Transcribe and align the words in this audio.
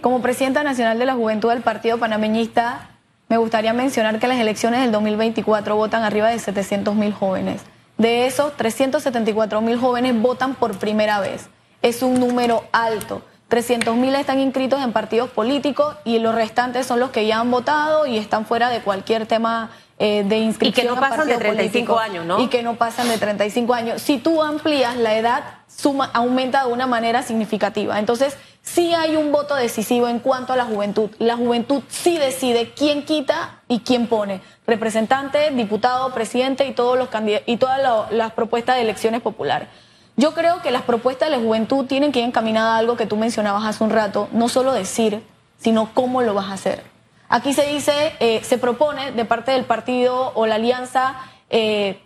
como 0.00 0.22
presidenta 0.22 0.62
nacional 0.62 0.98
de 0.98 1.06
la 1.06 1.14
Juventud 1.14 1.50
del 1.50 1.62
Partido 1.62 1.98
Panameñista, 1.98 2.88
me 3.28 3.36
gustaría 3.36 3.72
mencionar 3.72 4.18
que 4.18 4.26
las 4.26 4.38
elecciones 4.38 4.80
del 4.80 4.92
2024 4.92 5.76
votan 5.76 6.02
arriba 6.02 6.28
de 6.28 6.38
700 6.38 6.94
mil 6.94 7.12
jóvenes. 7.12 7.62
De 7.96 8.26
esos, 8.26 8.56
374 8.56 9.60
mil 9.60 9.78
jóvenes 9.78 10.20
votan 10.20 10.54
por 10.54 10.76
primera 10.78 11.20
vez. 11.20 11.48
Es 11.82 12.02
un 12.02 12.18
número 12.18 12.64
alto. 12.72 13.22
300 13.48 13.94
mil 13.96 14.14
están 14.14 14.40
inscritos 14.40 14.82
en 14.82 14.92
partidos 14.92 15.28
políticos 15.30 15.96
y 16.04 16.18
los 16.18 16.34
restantes 16.34 16.86
son 16.86 17.00
los 17.00 17.10
que 17.10 17.26
ya 17.26 17.40
han 17.40 17.50
votado 17.50 18.06
y 18.06 18.16
están 18.16 18.46
fuera 18.46 18.68
de 18.70 18.80
cualquier 18.80 19.26
tema 19.26 19.70
eh, 19.98 20.24
de 20.26 20.38
inscripción. 20.38 20.86
Y 20.86 20.88
que 20.88 20.94
no 20.94 21.00
pasan 21.00 21.28
de 21.28 21.36
35 21.36 21.98
años, 21.98 22.24
¿no? 22.24 22.40
Y 22.40 22.48
que 22.48 22.62
no 22.62 22.76
pasan 22.76 23.08
de 23.08 23.18
35 23.18 23.74
años. 23.74 24.00
Si 24.00 24.18
tú 24.18 24.42
amplías 24.42 24.96
la 24.96 25.16
edad, 25.16 25.44
suma, 25.68 26.10
aumenta 26.14 26.64
de 26.64 26.72
una 26.72 26.86
manera 26.86 27.22
significativa. 27.22 27.98
Entonces, 27.98 28.38
sí 28.62 28.94
hay 28.94 29.16
un 29.16 29.32
voto 29.32 29.54
decisivo 29.54 30.08
en 30.08 30.18
cuanto 30.18 30.52
a 30.52 30.56
la 30.56 30.64
juventud. 30.64 31.10
La 31.18 31.36
juventud 31.36 31.82
sí 31.88 32.18
decide 32.18 32.72
quién 32.74 33.04
quita 33.04 33.60
y 33.68 33.80
quién 33.80 34.06
pone. 34.06 34.40
Representante, 34.66 35.50
diputado, 35.50 36.12
presidente 36.12 36.66
y, 36.66 36.72
todos 36.72 36.98
los 36.98 37.08
y 37.46 37.56
todas 37.56 38.10
las 38.10 38.32
propuestas 38.32 38.76
de 38.76 38.82
elecciones 38.82 39.20
populares. 39.20 39.68
Yo 40.16 40.34
creo 40.34 40.60
que 40.60 40.70
las 40.70 40.82
propuestas 40.82 41.30
de 41.30 41.36
la 41.36 41.42
juventud 41.42 41.86
tienen 41.86 42.12
que 42.12 42.18
ir 42.18 42.26
encaminadas 42.26 42.74
a 42.74 42.78
algo 42.78 42.96
que 42.96 43.06
tú 43.06 43.16
mencionabas 43.16 43.64
hace 43.64 43.82
un 43.82 43.90
rato, 43.90 44.28
no 44.32 44.48
solo 44.48 44.72
decir, 44.72 45.22
sino 45.58 45.94
cómo 45.94 46.22
lo 46.22 46.34
vas 46.34 46.50
a 46.50 46.54
hacer. 46.54 46.84
Aquí 47.28 47.54
se 47.54 47.66
dice, 47.66 48.12
eh, 48.20 48.40
se 48.42 48.58
propone 48.58 49.12
de 49.12 49.24
parte 49.24 49.52
del 49.52 49.64
partido 49.64 50.32
o 50.34 50.46
la 50.46 50.56
alianza, 50.56 51.14
eh, 51.48 52.00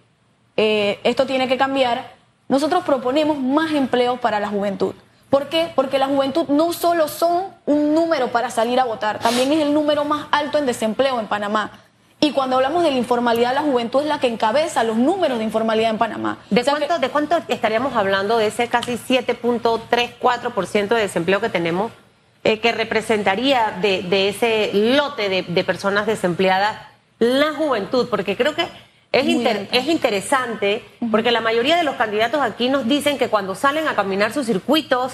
eh, 0.57 1.01
esto 1.03 1.27
tiene 1.27 1.49
que 1.49 1.57
cambiar. 1.57 2.13
Nosotros 2.49 2.85
proponemos 2.85 3.39
más 3.39 3.73
empleos 3.73 4.21
para 4.21 4.39
la 4.39 4.49
juventud. 4.49 4.95
¿Por 5.35 5.49
qué? 5.49 5.69
Porque 5.75 5.99
la 5.99 6.07
juventud 6.07 6.47
no 6.47 6.73
solo 6.73 7.09
son 7.09 7.47
un 7.67 7.93
número 7.93 8.29
para 8.29 8.51
salir 8.51 8.79
a 8.79 8.85
votar, 8.85 9.19
también 9.19 9.51
es 9.51 9.63
el 9.63 9.75
número 9.75 10.05
más 10.05 10.29
alto 10.31 10.59
en 10.59 10.67
desempleo 10.67 11.19
en 11.19 11.27
Panamá. 11.27 11.73
Y 12.21 12.31
cuando 12.31 12.55
hablamos 12.55 12.85
de 12.85 12.93
la 12.93 12.99
informalidad, 12.99 13.53
la 13.53 13.63
juventud 13.63 14.03
es 14.03 14.07
la 14.07 14.21
que 14.21 14.29
encabeza 14.29 14.85
los 14.85 14.97
números 14.97 15.39
de 15.39 15.45
informalidad 15.45 15.91
en 15.91 15.99
Panamá. 15.99 16.39
¿De, 16.51 16.63
cuánto, 16.63 17.01
¿de 17.01 17.09
cuánto 17.11 17.37
estaríamos 17.49 17.97
hablando 17.97 18.39
de 18.39 18.47
ese 18.47 18.69
casi 18.69 18.93
7.34% 18.93 20.89
de 20.91 21.01
desempleo 21.01 21.41
que 21.41 21.49
tenemos, 21.49 21.91
eh, 22.45 22.61
que 22.61 22.71
representaría 22.71 23.77
de, 23.83 24.29
ese 24.29 24.71
lote 24.73 25.43
de, 25.43 25.65
personas 25.65 26.07
desempleadas 26.07 26.77
la 27.19 27.55
juventud? 27.55 28.07
Porque 28.09 28.37
creo 28.37 28.55
que 28.55 28.69
es, 29.15 29.69
es 29.73 29.87
interesante, 29.89 30.83
porque 31.11 31.31
la 31.31 31.41
mayoría 31.41 31.77
de 31.77 31.85
los 31.85 31.95
candidatos 31.95 32.41
aquí 32.41 32.69
nos 32.69 32.87
dicen 32.87 33.17
que 33.19 33.29
cuando 33.29 33.55
salen 33.55 33.87
a 33.87 33.95
caminar 33.95 34.33
sus 34.33 34.47
circuitos 34.47 35.13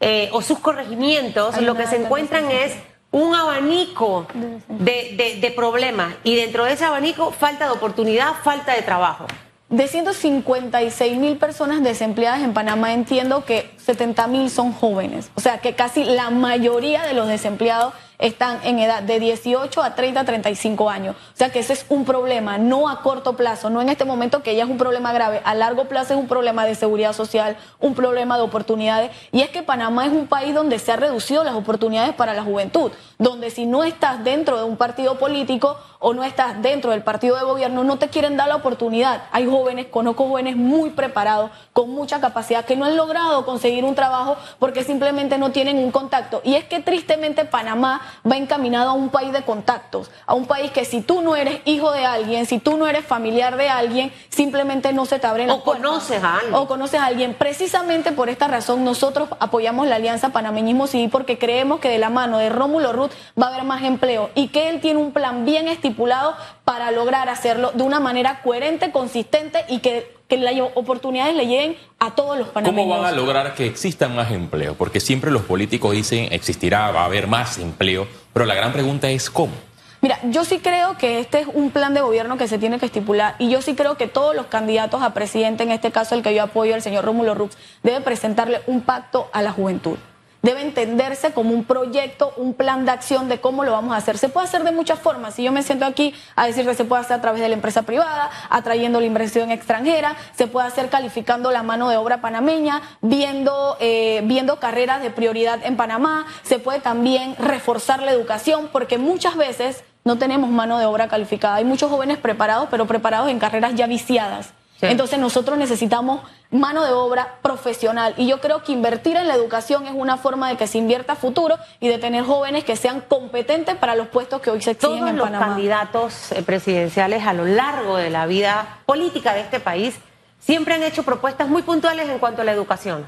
eh, 0.00 0.30
o 0.32 0.40
sus 0.40 0.58
corregimientos, 0.60 1.60
lo 1.60 1.74
que 1.74 1.86
se 1.86 1.96
encuentran 1.96 2.50
es 2.50 2.74
un 3.10 3.34
abanico 3.34 4.26
de, 4.68 5.38
de, 5.40 5.50
problemas 5.50 6.14
y 6.22 6.36
dentro 6.36 6.64
de 6.64 6.74
ese 6.74 6.84
abanico 6.84 7.32
falta 7.32 7.64
de 7.64 7.72
oportunidad, 7.72 8.34
falta 8.44 8.74
de 8.74 8.82
trabajo. 8.82 9.26
De 9.68 9.86
156 9.88 11.18
mil 11.18 11.36
personas 11.36 11.82
desempleadas 11.82 12.42
en 12.42 12.54
Panamá, 12.54 12.92
entiendo 12.92 13.44
que 13.44 13.70
70 13.78 14.26
mil 14.28 14.50
son 14.50 14.72
jóvenes. 14.72 15.30
O 15.34 15.40
sea 15.40 15.58
que 15.58 15.74
casi 15.74 16.04
la 16.04 16.30
mayoría 16.30 17.02
de 17.02 17.14
los 17.14 17.28
desempleados 17.28 17.94
están 18.20 18.60
en 18.62 18.78
edad 18.78 19.02
de 19.02 19.18
18 19.18 19.82
a 19.82 19.94
30, 19.94 20.24
35 20.24 20.88
años. 20.88 21.16
O 21.16 21.36
sea 21.36 21.50
que 21.50 21.58
ese 21.58 21.72
es 21.72 21.86
un 21.88 22.04
problema, 22.04 22.58
no 22.58 22.88
a 22.88 23.02
corto 23.02 23.34
plazo, 23.34 23.70
no 23.70 23.80
en 23.80 23.88
este 23.88 24.04
momento 24.04 24.42
que 24.42 24.54
ya 24.54 24.64
es 24.64 24.70
un 24.70 24.78
problema 24.78 25.12
grave, 25.12 25.40
a 25.44 25.54
largo 25.54 25.86
plazo 25.86 26.14
es 26.14 26.20
un 26.20 26.28
problema 26.28 26.64
de 26.64 26.74
seguridad 26.74 27.12
social, 27.12 27.56
un 27.80 27.94
problema 27.94 28.36
de 28.36 28.42
oportunidades. 28.42 29.10
Y 29.32 29.40
es 29.40 29.50
que 29.50 29.62
Panamá 29.62 30.06
es 30.06 30.12
un 30.12 30.26
país 30.26 30.54
donde 30.54 30.78
se 30.78 30.92
han 30.92 31.00
reducido 31.00 31.42
las 31.42 31.54
oportunidades 31.54 32.14
para 32.14 32.34
la 32.34 32.42
juventud, 32.42 32.92
donde 33.18 33.50
si 33.50 33.66
no 33.66 33.84
estás 33.84 34.22
dentro 34.22 34.58
de 34.58 34.64
un 34.64 34.76
partido 34.76 35.18
político 35.18 35.76
o 35.98 36.14
no 36.14 36.24
estás 36.24 36.60
dentro 36.62 36.90
del 36.92 37.02
partido 37.02 37.36
de 37.36 37.44
gobierno, 37.44 37.84
no 37.84 37.98
te 37.98 38.08
quieren 38.08 38.36
dar 38.36 38.48
la 38.48 38.56
oportunidad. 38.56 39.24
Hay 39.32 39.46
jóvenes, 39.46 39.86
conozco 39.86 40.26
jóvenes 40.26 40.56
muy 40.56 40.90
preparados, 40.90 41.50
con 41.72 41.90
mucha 41.90 42.20
capacidad, 42.20 42.64
que 42.64 42.76
no 42.76 42.86
han 42.86 42.96
logrado 42.96 43.44
conseguir 43.44 43.84
un 43.84 43.94
trabajo 43.94 44.36
porque 44.58 44.82
simplemente 44.82 45.36
no 45.38 45.52
tienen 45.52 45.78
un 45.78 45.90
contacto. 45.90 46.40
Y 46.42 46.54
es 46.54 46.64
que 46.64 46.80
tristemente 46.80 47.44
Panamá 47.44 48.00
va 48.30 48.36
encaminado 48.36 48.90
a 48.90 48.92
un 48.92 49.10
país 49.10 49.32
de 49.32 49.42
contactos, 49.42 50.10
a 50.26 50.34
un 50.34 50.46
país 50.46 50.70
que 50.70 50.84
si 50.84 51.00
tú 51.00 51.22
no 51.22 51.36
eres 51.36 51.60
hijo 51.64 51.92
de 51.92 52.04
alguien, 52.04 52.46
si 52.46 52.58
tú 52.58 52.76
no 52.76 52.86
eres 52.86 53.04
familiar 53.04 53.56
de 53.56 53.68
alguien, 53.68 54.12
simplemente 54.28 54.92
no 54.92 55.06
se 55.06 55.18
te 55.18 55.26
abren 55.26 55.48
las 55.48 55.58
O 55.58 55.64
conoces 55.64 56.22
a 56.22 56.36
alguien. 56.36 56.54
O 56.54 56.66
conoces 56.66 57.00
a 57.00 57.06
alguien. 57.06 57.34
Precisamente 57.34 58.12
por 58.12 58.28
esta 58.28 58.48
razón 58.48 58.84
nosotros 58.84 59.28
apoyamos 59.38 59.86
la 59.86 59.96
Alianza 59.96 60.30
Panameñismo 60.30 60.86
Civil 60.86 61.10
porque 61.10 61.38
creemos 61.38 61.80
que 61.80 61.88
de 61.88 61.98
la 61.98 62.10
mano 62.10 62.38
de 62.38 62.48
Rómulo 62.48 62.92
Ruth 62.92 63.12
va 63.40 63.46
a 63.46 63.48
haber 63.50 63.64
más 63.64 63.82
empleo 63.82 64.30
y 64.34 64.48
que 64.48 64.68
él 64.68 64.80
tiene 64.80 65.00
un 65.00 65.12
plan 65.12 65.44
bien 65.44 65.68
estipulado 65.68 66.34
para 66.64 66.90
lograr 66.90 67.28
hacerlo 67.28 67.72
de 67.74 67.82
una 67.82 68.00
manera 68.00 68.42
coherente, 68.42 68.92
consistente 68.92 69.64
y 69.68 69.80
que 69.80 70.19
que 70.30 70.38
las 70.38 70.54
oportunidades 70.74 71.36
le 71.36 71.46
lleguen 71.46 71.76
a 71.98 72.14
todos 72.14 72.38
los 72.38 72.48
panameños. 72.48 72.88
¿Cómo 72.88 73.02
van 73.02 73.12
a 73.12 73.14
lograr 73.14 73.54
que 73.54 73.66
existan 73.66 74.16
más 74.16 74.30
empleo? 74.30 74.74
Porque 74.76 75.00
siempre 75.00 75.30
los 75.30 75.42
políticos 75.42 75.92
dicen 75.92 76.32
existirá, 76.32 76.90
va 76.92 77.02
a 77.02 77.04
haber 77.04 77.26
más 77.26 77.58
empleo, 77.58 78.06
pero 78.32 78.46
la 78.46 78.54
gran 78.54 78.72
pregunta 78.72 79.10
es 79.10 79.28
cómo. 79.28 79.52
Mira, 80.00 80.18
yo 80.30 80.46
sí 80.46 80.60
creo 80.60 80.96
que 80.96 81.20
este 81.20 81.40
es 81.40 81.46
un 81.52 81.70
plan 81.70 81.92
de 81.92 82.00
gobierno 82.00 82.38
que 82.38 82.48
se 82.48 82.58
tiene 82.58 82.78
que 82.78 82.86
estipular 82.86 83.34
y 83.38 83.50
yo 83.50 83.60
sí 83.60 83.74
creo 83.74 83.96
que 83.98 84.06
todos 84.06 84.34
los 84.34 84.46
candidatos 84.46 85.02
a 85.02 85.12
presidente, 85.12 85.64
en 85.64 85.72
este 85.72 85.90
caso 85.90 86.14
el 86.14 86.22
que 86.22 86.34
yo 86.34 86.44
apoyo, 86.44 86.74
el 86.74 86.80
señor 86.80 87.04
Rómulo 87.04 87.34
Rux, 87.34 87.58
debe 87.82 88.00
presentarle 88.00 88.62
un 88.66 88.80
pacto 88.80 89.28
a 89.32 89.42
la 89.42 89.52
juventud 89.52 89.98
debe 90.42 90.62
entenderse 90.62 91.32
como 91.32 91.54
un 91.54 91.64
proyecto, 91.64 92.32
un 92.36 92.54
plan 92.54 92.84
de 92.84 92.92
acción 92.92 93.28
de 93.28 93.40
cómo 93.40 93.64
lo 93.64 93.72
vamos 93.72 93.94
a 93.94 93.98
hacer. 93.98 94.18
Se 94.18 94.28
puede 94.28 94.46
hacer 94.46 94.64
de 94.64 94.72
muchas 94.72 94.98
formas. 94.98 95.34
Si 95.34 95.42
yo 95.42 95.52
me 95.52 95.62
siento 95.62 95.84
aquí 95.84 96.14
a 96.36 96.46
decir 96.46 96.66
que 96.66 96.74
se 96.74 96.84
puede 96.84 97.02
hacer 97.02 97.18
a 97.18 97.20
través 97.20 97.40
de 97.40 97.48
la 97.48 97.54
empresa 97.54 97.82
privada, 97.82 98.30
atrayendo 98.48 99.00
la 99.00 99.06
inversión 99.06 99.50
extranjera, 99.50 100.16
se 100.36 100.46
puede 100.46 100.66
hacer 100.66 100.88
calificando 100.88 101.50
la 101.50 101.62
mano 101.62 101.88
de 101.88 101.96
obra 101.96 102.20
panameña, 102.20 102.82
viendo, 103.00 103.76
eh, 103.80 104.22
viendo 104.24 104.58
carreras 104.58 105.02
de 105.02 105.10
prioridad 105.10 105.60
en 105.64 105.76
Panamá, 105.76 106.26
se 106.42 106.58
puede 106.58 106.80
también 106.80 107.36
reforzar 107.36 108.02
la 108.02 108.12
educación, 108.12 108.68
porque 108.72 108.98
muchas 108.98 109.36
veces 109.36 109.84
no 110.04 110.18
tenemos 110.18 110.50
mano 110.50 110.78
de 110.78 110.86
obra 110.86 111.08
calificada. 111.08 111.56
Hay 111.56 111.64
muchos 111.64 111.90
jóvenes 111.90 112.18
preparados, 112.18 112.68
pero 112.70 112.86
preparados 112.86 113.30
en 113.30 113.38
carreras 113.38 113.74
ya 113.74 113.86
viciadas. 113.86 114.52
Entonces 114.82 115.18
nosotros 115.18 115.58
necesitamos 115.58 116.22
mano 116.50 116.84
de 116.84 116.92
obra 116.92 117.38
profesional 117.42 118.14
y 118.16 118.26
yo 118.26 118.40
creo 118.40 118.62
que 118.62 118.72
invertir 118.72 119.16
en 119.16 119.28
la 119.28 119.34
educación 119.34 119.86
es 119.86 119.92
una 119.94 120.16
forma 120.16 120.48
de 120.48 120.56
que 120.56 120.66
se 120.66 120.78
invierta 120.78 121.12
a 121.12 121.16
futuro 121.16 121.58
y 121.80 121.88
de 121.88 121.98
tener 121.98 122.24
jóvenes 122.24 122.64
que 122.64 122.76
sean 122.76 123.02
competentes 123.02 123.76
para 123.76 123.94
los 123.94 124.08
puestos 124.08 124.40
que 124.40 124.50
hoy 124.50 124.62
se 124.62 124.72
exigen 124.72 124.98
Todos 124.98 125.10
en 125.10 125.16
los 125.16 125.30
candidatos 125.30 126.32
eh, 126.32 126.42
presidenciales 126.42 127.26
a 127.26 127.32
lo 127.32 127.44
largo 127.44 127.96
de 127.96 128.10
la 128.10 128.26
vida 128.26 128.78
política 128.86 129.34
de 129.34 129.40
este 129.40 129.60
país 129.60 129.96
siempre 130.38 130.74
han 130.74 130.82
hecho 130.82 131.02
propuestas 131.02 131.48
muy 131.48 131.62
puntuales 131.62 132.08
en 132.08 132.18
cuanto 132.18 132.42
a 132.42 132.44
la 132.44 132.52
educación. 132.52 133.06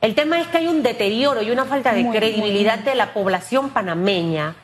El 0.00 0.14
tema 0.14 0.40
es 0.40 0.46
que 0.48 0.58
hay 0.58 0.68
un 0.68 0.82
deterioro 0.82 1.42
y 1.42 1.50
una 1.50 1.64
falta 1.64 1.92
de 1.92 2.08
credibilidad 2.10 2.78
de 2.78 2.94
la 2.94 3.12
población 3.12 3.70
panameña 3.70 4.54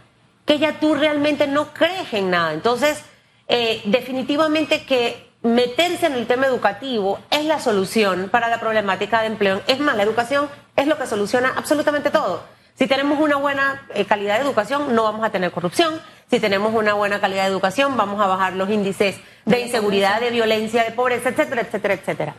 que 0.44 0.58
ya 0.58 0.78
tú 0.80 0.94
realmente 0.94 1.46
no 1.46 1.72
crees 1.72 2.12
en 2.12 2.30
nada. 2.30 2.52
Entonces, 2.52 3.02
eh, 3.48 3.80
definitivamente 3.84 4.84
que 4.84 5.31
meterse 5.42 6.06
en 6.06 6.14
el 6.14 6.26
tema 6.26 6.46
educativo 6.46 7.18
es 7.30 7.44
la 7.44 7.58
solución 7.58 8.28
para 8.30 8.48
la 8.48 8.60
problemática 8.60 9.20
de 9.20 9.26
empleo. 9.26 9.60
Es 9.66 9.80
más, 9.80 9.96
la 9.96 10.02
educación 10.02 10.48
es 10.76 10.86
lo 10.86 10.96
que 10.98 11.06
soluciona 11.06 11.52
absolutamente 11.56 12.10
todo. 12.10 12.42
Si 12.74 12.86
tenemos 12.86 13.20
una 13.20 13.36
buena 13.36 13.86
eh, 13.94 14.04
calidad 14.04 14.36
de 14.36 14.44
educación, 14.44 14.94
no 14.94 15.02
vamos 15.02 15.24
a 15.24 15.30
tener 15.30 15.50
corrupción. 15.50 16.00
Si 16.30 16.40
tenemos 16.40 16.74
una 16.74 16.94
buena 16.94 17.20
calidad 17.20 17.44
de 17.44 17.50
educación, 17.50 17.96
vamos 17.96 18.20
a 18.20 18.26
bajar 18.26 18.54
los 18.54 18.70
índices 18.70 19.16
de 19.44 19.60
inseguridad, 19.60 20.20
de 20.20 20.30
violencia, 20.30 20.84
de 20.84 20.92
pobreza, 20.92 21.28
etcétera, 21.28 21.62
etcétera, 21.62 21.94
etcétera. 21.94 22.34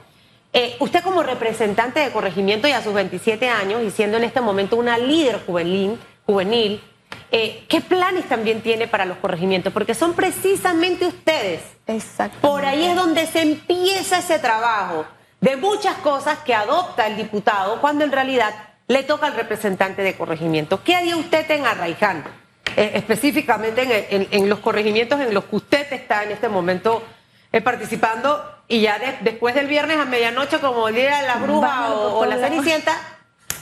Eh, 0.54 0.76
usted 0.80 1.04
como 1.04 1.24
representante 1.24 2.00
de 2.00 2.12
corregimiento 2.12 2.68
y 2.68 2.72
a 2.72 2.82
sus 2.82 2.94
27 2.94 3.50
años 3.50 3.82
y 3.84 3.92
siendo 3.92 4.18
en 4.18 4.24
este 4.24 4.42
momento 4.42 4.76
una 4.78 4.98
líder 4.98 5.44
juvenil, 5.46 6.00
juvenil 6.26 6.82
eh, 7.32 7.66
¿qué 7.68 7.82
planes 7.82 8.28
también 8.30 8.62
tiene 8.62 8.88
para 8.88 9.06
los 9.06 9.18
corregimientos? 9.18 9.74
Porque 9.74 9.96
son 9.96 10.14
precisamente 10.14 11.06
ustedes. 11.06 11.62
Por 12.42 12.66
ahí 12.66 12.86
es 12.86 12.96
donde 12.96 13.26
se 13.28 13.42
empieza 13.42 14.20
ese 14.20 14.40
trabajo 14.40 15.06
de 15.42 15.58
muchas 15.58 15.96
cosas 15.96 16.40
que 16.40 16.54
adopta 16.54 17.08
el 17.08 17.18
diputado 17.18 17.82
cuando 17.82 18.06
en 18.06 18.12
realidad 18.12 18.54
le 18.88 19.04
toca 19.04 19.28
al 19.28 19.34
representante 19.34 20.02
de 20.02 20.16
corregimiento. 20.16 20.84
¿Qué 20.84 20.96
haría 20.96 21.18
usted 21.18 21.50
en 21.52 21.66
Arraiján? 21.66 22.24
Eh, 22.76 22.92
específicamente 22.96 24.08
en, 24.32 24.50
los 24.50 24.60
corregimientos 24.60 25.20
en 25.20 25.34
los 25.34 25.44
que 25.46 25.56
usted 25.58 25.94
está 25.94 26.24
en 26.24 26.32
este 26.32 26.50
momento 26.50 27.04
eh, 27.52 27.62
participando 27.62 28.44
y 28.68 28.82
ya 28.82 28.98
después 29.22 29.54
del 29.54 29.68
viernes 29.68 29.98
a 29.98 30.06
medianoche, 30.06 30.60
como 30.60 30.88
el 30.88 30.96
día 30.96 31.18
de 31.18 31.28
la 31.28 31.36
bruja 31.36 31.94
o 31.94 32.26
la 32.26 32.38
cenicienta, 32.38 32.94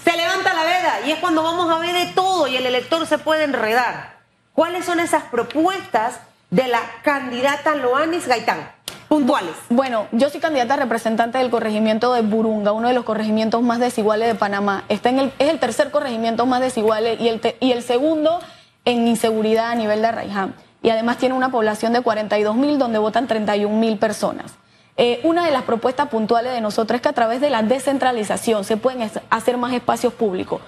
se 0.03 0.17
levanta 0.17 0.53
la 0.53 0.63
veda 0.63 0.99
y 1.05 1.11
es 1.11 1.19
cuando 1.19 1.43
vamos 1.43 1.69
a 1.71 1.79
ver 1.79 1.93
de 1.93 2.13
todo 2.13 2.47
y 2.47 2.57
el 2.57 2.65
elector 2.65 3.05
se 3.07 3.17
puede 3.17 3.43
enredar. 3.43 4.17
¿Cuáles 4.53 4.85
son 4.85 4.99
esas 4.99 5.23
propuestas 5.23 6.19
de 6.49 6.67
la 6.67 6.81
candidata 7.03 7.75
Loanis 7.75 8.27
Gaitán? 8.27 8.71
puntuales. 9.11 9.51
Bueno, 9.67 10.07
yo 10.13 10.29
soy 10.29 10.39
candidata 10.39 10.77
representante 10.77 11.37
del 11.37 11.49
corregimiento 11.49 12.13
de 12.13 12.21
Burunga, 12.21 12.71
uno 12.71 12.87
de 12.87 12.93
los 12.93 13.03
corregimientos 13.03 13.61
más 13.61 13.77
desiguales 13.81 14.29
de 14.29 14.35
Panamá. 14.35 14.85
Está 14.87 15.09
en 15.09 15.19
el, 15.19 15.33
es 15.37 15.49
el 15.49 15.59
tercer 15.59 15.91
corregimiento 15.91 16.45
más 16.45 16.61
desigual 16.61 17.03
y 17.19 17.27
el, 17.27 17.41
y 17.59 17.73
el 17.73 17.83
segundo 17.83 18.39
en 18.85 19.09
inseguridad 19.09 19.71
a 19.71 19.75
nivel 19.75 20.01
de 20.01 20.07
Arraiján. 20.07 20.55
Y 20.81 20.91
además 20.91 21.17
tiene 21.17 21.35
una 21.35 21.51
población 21.51 21.91
de 21.91 21.99
42 21.99 22.55
mil 22.55 22.79
donde 22.79 22.99
votan 22.99 23.27
31 23.27 23.75
mil 23.77 23.97
personas. 23.97 24.53
Eh, 25.03 25.19
una 25.23 25.43
de 25.43 25.49
las 25.49 25.63
propuestas 25.63 26.09
puntuales 26.09 26.53
de 26.53 26.61
nosotros 26.61 26.97
es 26.97 27.01
que 27.01 27.09
a 27.09 27.13
través 27.13 27.41
de 27.41 27.49
la 27.49 27.63
descentralización 27.63 28.63
se 28.63 28.77
pueden 28.77 29.09
hacer 29.31 29.57
más 29.57 29.73
espacios 29.73 30.13
públicos 30.13 30.61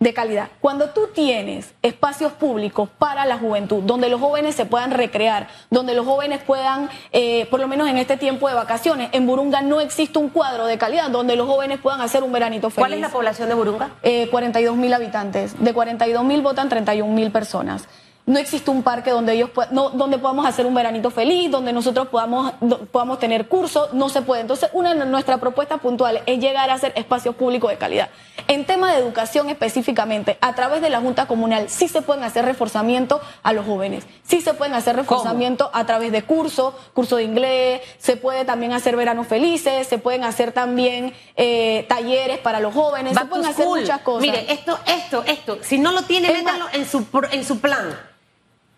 de 0.00 0.14
calidad. 0.14 0.48
Cuando 0.62 0.88
tú 0.88 1.10
tienes 1.14 1.74
espacios 1.82 2.32
públicos 2.32 2.88
para 2.98 3.26
la 3.26 3.36
juventud, 3.36 3.82
donde 3.82 4.08
los 4.08 4.18
jóvenes 4.18 4.54
se 4.54 4.64
puedan 4.64 4.92
recrear, 4.92 5.48
donde 5.68 5.92
los 5.92 6.06
jóvenes 6.06 6.42
puedan, 6.42 6.88
eh, 7.12 7.46
por 7.50 7.60
lo 7.60 7.68
menos 7.68 7.86
en 7.90 7.98
este 7.98 8.16
tiempo 8.16 8.48
de 8.48 8.54
vacaciones, 8.54 9.10
en 9.12 9.26
Burunga 9.26 9.60
no 9.60 9.82
existe 9.82 10.18
un 10.18 10.30
cuadro 10.30 10.64
de 10.64 10.78
calidad 10.78 11.10
donde 11.10 11.36
los 11.36 11.46
jóvenes 11.46 11.78
puedan 11.78 12.00
hacer 12.00 12.22
un 12.22 12.32
veranito 12.32 12.70
feliz. 12.70 12.80
¿Cuál 12.80 12.94
es 12.94 13.00
la 13.00 13.10
población 13.10 13.50
de 13.50 13.56
Burunga? 13.56 13.90
Eh, 14.02 14.28
42 14.30 14.74
mil 14.74 14.94
habitantes. 14.94 15.62
De 15.62 15.74
42 15.74 16.24
mil 16.24 16.40
votan 16.40 16.70
31 16.70 17.12
mil 17.12 17.30
personas 17.30 17.86
no 18.26 18.40
existe 18.40 18.72
un 18.72 18.82
parque 18.82 19.12
donde 19.12 19.34
ellos 19.34 19.50
no, 19.70 19.90
donde 19.90 20.18
podamos 20.18 20.46
hacer 20.46 20.66
un 20.66 20.74
veranito 20.74 21.10
feliz, 21.10 21.48
donde 21.48 21.72
nosotros 21.72 22.08
podamos, 22.08 22.52
podamos 22.90 23.20
tener 23.20 23.46
cursos, 23.46 23.94
no 23.94 24.08
se 24.08 24.20
puede. 24.20 24.40
Entonces, 24.40 24.68
una 24.72 24.94
de 24.94 25.06
nuestras 25.06 25.38
propuestas 25.38 25.80
puntuales 25.80 26.22
es 26.26 26.40
llegar 26.40 26.68
a 26.68 26.74
hacer 26.74 26.92
espacios 26.96 27.36
públicos 27.36 27.70
de 27.70 27.78
calidad. 27.78 28.10
En 28.48 28.64
tema 28.64 28.92
de 28.92 28.98
educación 28.98 29.48
específicamente, 29.48 30.38
a 30.40 30.54
través 30.54 30.82
de 30.82 30.90
la 30.90 31.00
Junta 31.00 31.26
Comunal 31.26 31.68
sí 31.68 31.86
se 31.86 32.02
pueden 32.02 32.24
hacer 32.24 32.44
reforzamiento 32.44 33.20
a 33.44 33.52
los 33.52 33.64
jóvenes, 33.64 34.04
sí 34.24 34.40
se 34.40 34.54
pueden 34.54 34.74
hacer 34.74 34.96
reforzamiento 34.96 35.70
a 35.72 35.86
través 35.86 36.10
de 36.10 36.22
cursos, 36.22 36.74
curso 36.94 37.16
de 37.16 37.24
inglés, 37.24 37.80
se 37.98 38.16
puede 38.16 38.44
también 38.44 38.72
hacer 38.72 38.96
veranos 38.96 39.28
felices, 39.28 39.86
se 39.86 39.98
pueden 39.98 40.24
hacer 40.24 40.50
también 40.50 41.14
eh, 41.36 41.86
talleres 41.88 42.38
para 42.38 42.58
los 42.58 42.74
jóvenes, 42.74 43.16
se 43.16 43.24
pueden 43.24 43.46
hacer 43.46 43.66
muchas 43.66 44.00
cosas. 44.00 44.22
Mire, 44.22 44.52
esto, 44.52 44.78
esto, 44.86 45.22
esto, 45.26 45.58
si 45.62 45.78
no 45.78 45.92
lo 45.92 46.02
tiene, 46.02 46.32
métalo 46.32 46.66
en 46.72 46.86
su, 46.86 47.06
en 47.30 47.44
su 47.44 47.60
plan. 47.60 48.15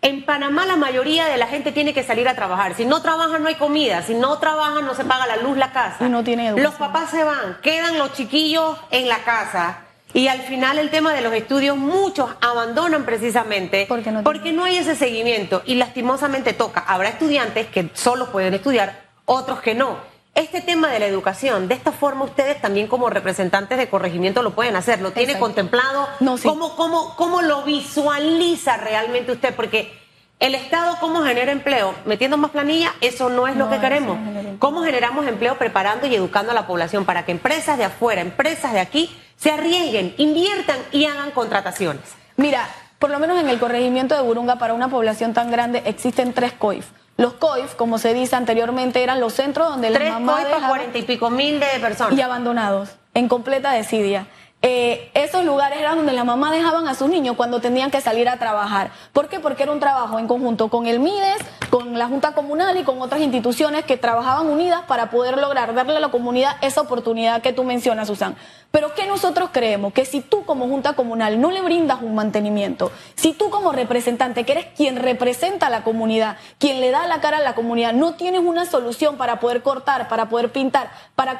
En 0.00 0.24
Panamá 0.24 0.64
la 0.64 0.76
mayoría 0.76 1.26
de 1.26 1.36
la 1.36 1.48
gente 1.48 1.72
tiene 1.72 1.92
que 1.92 2.04
salir 2.04 2.28
a 2.28 2.34
trabajar. 2.34 2.74
Si 2.74 2.84
no 2.84 3.02
trabajan 3.02 3.42
no 3.42 3.48
hay 3.48 3.56
comida, 3.56 4.02
si 4.02 4.14
no 4.14 4.38
trabajan 4.38 4.86
no 4.86 4.94
se 4.94 5.04
paga 5.04 5.26
la 5.26 5.38
luz, 5.38 5.56
la 5.56 5.72
casa. 5.72 6.06
Y 6.06 6.08
no 6.08 6.22
tiene 6.22 6.52
Los 6.52 6.74
papás 6.74 7.10
se 7.10 7.24
van, 7.24 7.58
quedan 7.62 7.98
los 7.98 8.12
chiquillos 8.12 8.78
en 8.90 9.08
la 9.08 9.18
casa. 9.24 9.80
Y 10.14 10.28
al 10.28 10.40
final 10.42 10.78
el 10.78 10.90
tema 10.90 11.12
de 11.12 11.20
los 11.20 11.32
estudios, 11.34 11.76
muchos 11.76 12.30
abandonan 12.40 13.04
precisamente 13.04 13.84
porque 13.88 14.10
no, 14.10 14.22
porque 14.22 14.52
no 14.52 14.64
hay 14.64 14.78
ese 14.78 14.94
seguimiento 14.94 15.62
y 15.66 15.74
lastimosamente 15.74 16.54
toca. 16.54 16.80
Habrá 16.80 17.10
estudiantes 17.10 17.66
que 17.66 17.90
solo 17.92 18.30
pueden 18.30 18.54
estudiar, 18.54 19.02
otros 19.26 19.60
que 19.60 19.74
no. 19.74 19.98
Este 20.38 20.60
tema 20.60 20.86
de 20.88 21.00
la 21.00 21.06
educación, 21.06 21.66
de 21.66 21.74
esta 21.74 21.90
forma 21.90 22.24
ustedes 22.24 22.60
también 22.60 22.86
como 22.86 23.10
representantes 23.10 23.76
de 23.76 23.88
corregimiento 23.88 24.40
lo 24.40 24.54
pueden 24.54 24.76
hacer, 24.76 25.00
lo 25.00 25.10
tiene 25.10 25.36
contemplado. 25.36 26.08
No, 26.20 26.36
¿Cómo, 26.40 26.76
cómo, 26.76 27.16
¿Cómo 27.16 27.42
lo 27.42 27.64
visualiza 27.64 28.76
realmente 28.76 29.32
usted? 29.32 29.52
Porque 29.52 29.92
el 30.38 30.54
Estado, 30.54 30.96
¿cómo 31.00 31.24
genera 31.24 31.50
empleo? 31.50 31.92
Metiendo 32.04 32.36
más 32.36 32.52
planilla, 32.52 32.94
eso 33.00 33.28
no 33.30 33.48
es 33.48 33.56
lo 33.56 33.68
que 33.68 33.80
queremos. 33.80 34.16
¿Cómo 34.60 34.84
generamos 34.84 35.26
empleo 35.26 35.58
preparando 35.58 36.06
y 36.06 36.14
educando 36.14 36.52
a 36.52 36.54
la 36.54 36.68
población 36.68 37.04
para 37.04 37.24
que 37.24 37.32
empresas 37.32 37.76
de 37.76 37.86
afuera, 37.86 38.20
empresas 38.20 38.72
de 38.72 38.78
aquí, 38.78 39.10
se 39.36 39.50
arriesguen, 39.50 40.14
inviertan 40.18 40.78
y 40.92 41.06
hagan 41.06 41.32
contrataciones? 41.32 42.14
Mira, 42.36 42.68
por 43.00 43.10
lo 43.10 43.18
menos 43.18 43.40
en 43.40 43.48
el 43.48 43.58
corregimiento 43.58 44.14
de 44.14 44.22
Burunga, 44.22 44.54
para 44.54 44.74
una 44.74 44.88
población 44.88 45.34
tan 45.34 45.50
grande, 45.50 45.82
existen 45.84 46.32
tres 46.32 46.52
COIF. 46.52 46.86
Los 47.18 47.32
COIF, 47.34 47.74
como 47.74 47.98
se 47.98 48.14
dice 48.14 48.36
anteriormente, 48.36 49.02
eran 49.02 49.18
los 49.18 49.34
centros 49.34 49.68
donde 49.68 49.90
las 49.90 50.08
mamás 50.08 50.44
COIF 50.44 50.66
cuarenta 50.68 50.98
y 50.98 51.02
pico 51.02 51.30
mil 51.30 51.58
de 51.58 51.66
personas. 51.80 52.16
Y 52.16 52.20
abandonados, 52.22 52.90
en 53.12 53.26
completa 53.26 53.72
desidia. 53.72 54.28
Eh, 54.60 55.12
esos 55.14 55.44
lugares 55.44 55.78
eran 55.78 55.98
donde 55.98 56.12
la 56.12 56.24
mamá 56.24 56.50
dejaban 56.50 56.88
a 56.88 56.94
sus 56.96 57.08
niños 57.08 57.36
cuando 57.36 57.60
tenían 57.60 57.92
que 57.92 58.00
salir 58.00 58.28
a 58.28 58.38
trabajar. 58.38 58.90
¿Por 59.12 59.28
qué? 59.28 59.38
Porque 59.38 59.62
era 59.62 59.70
un 59.70 59.78
trabajo 59.78 60.18
en 60.18 60.26
conjunto 60.26 60.68
con 60.68 60.88
el 60.88 60.98
MIDES, 60.98 61.38
con 61.70 61.96
la 61.96 62.08
Junta 62.08 62.32
Comunal 62.32 62.76
y 62.76 62.82
con 62.82 63.00
otras 63.00 63.20
instituciones 63.20 63.84
que 63.84 63.96
trabajaban 63.96 64.48
unidas 64.48 64.82
para 64.88 65.10
poder 65.10 65.38
lograr 65.38 65.74
darle 65.74 65.96
a 65.96 66.00
la 66.00 66.08
comunidad 66.08 66.56
esa 66.60 66.80
oportunidad 66.80 67.40
que 67.40 67.52
tú 67.52 67.62
mencionas, 67.62 68.08
Susan. 68.08 68.34
Pero 68.72 68.94
que 68.94 69.06
nosotros 69.06 69.50
creemos 69.52 69.92
que 69.92 70.04
si 70.04 70.20
tú 70.20 70.44
como 70.44 70.66
Junta 70.66 70.94
Comunal 70.94 71.40
no 71.40 71.52
le 71.52 71.62
brindas 71.62 72.02
un 72.02 72.16
mantenimiento, 72.16 72.90
si 73.14 73.34
tú 73.34 73.50
como 73.50 73.70
representante, 73.70 74.44
que 74.44 74.52
eres 74.52 74.66
quien 74.76 74.96
representa 74.96 75.68
a 75.68 75.70
la 75.70 75.84
comunidad, 75.84 76.36
quien 76.58 76.80
le 76.80 76.90
da 76.90 77.06
la 77.06 77.20
cara 77.20 77.36
a 77.38 77.42
la 77.42 77.54
comunidad, 77.54 77.92
no 77.92 78.14
tienes 78.14 78.40
una 78.40 78.64
solución 78.64 79.16
para 79.16 79.38
poder 79.38 79.62
cortar, 79.62 80.08
para 80.08 80.28
poder 80.28 80.50
pintar, 80.50 80.90
para 81.14 81.38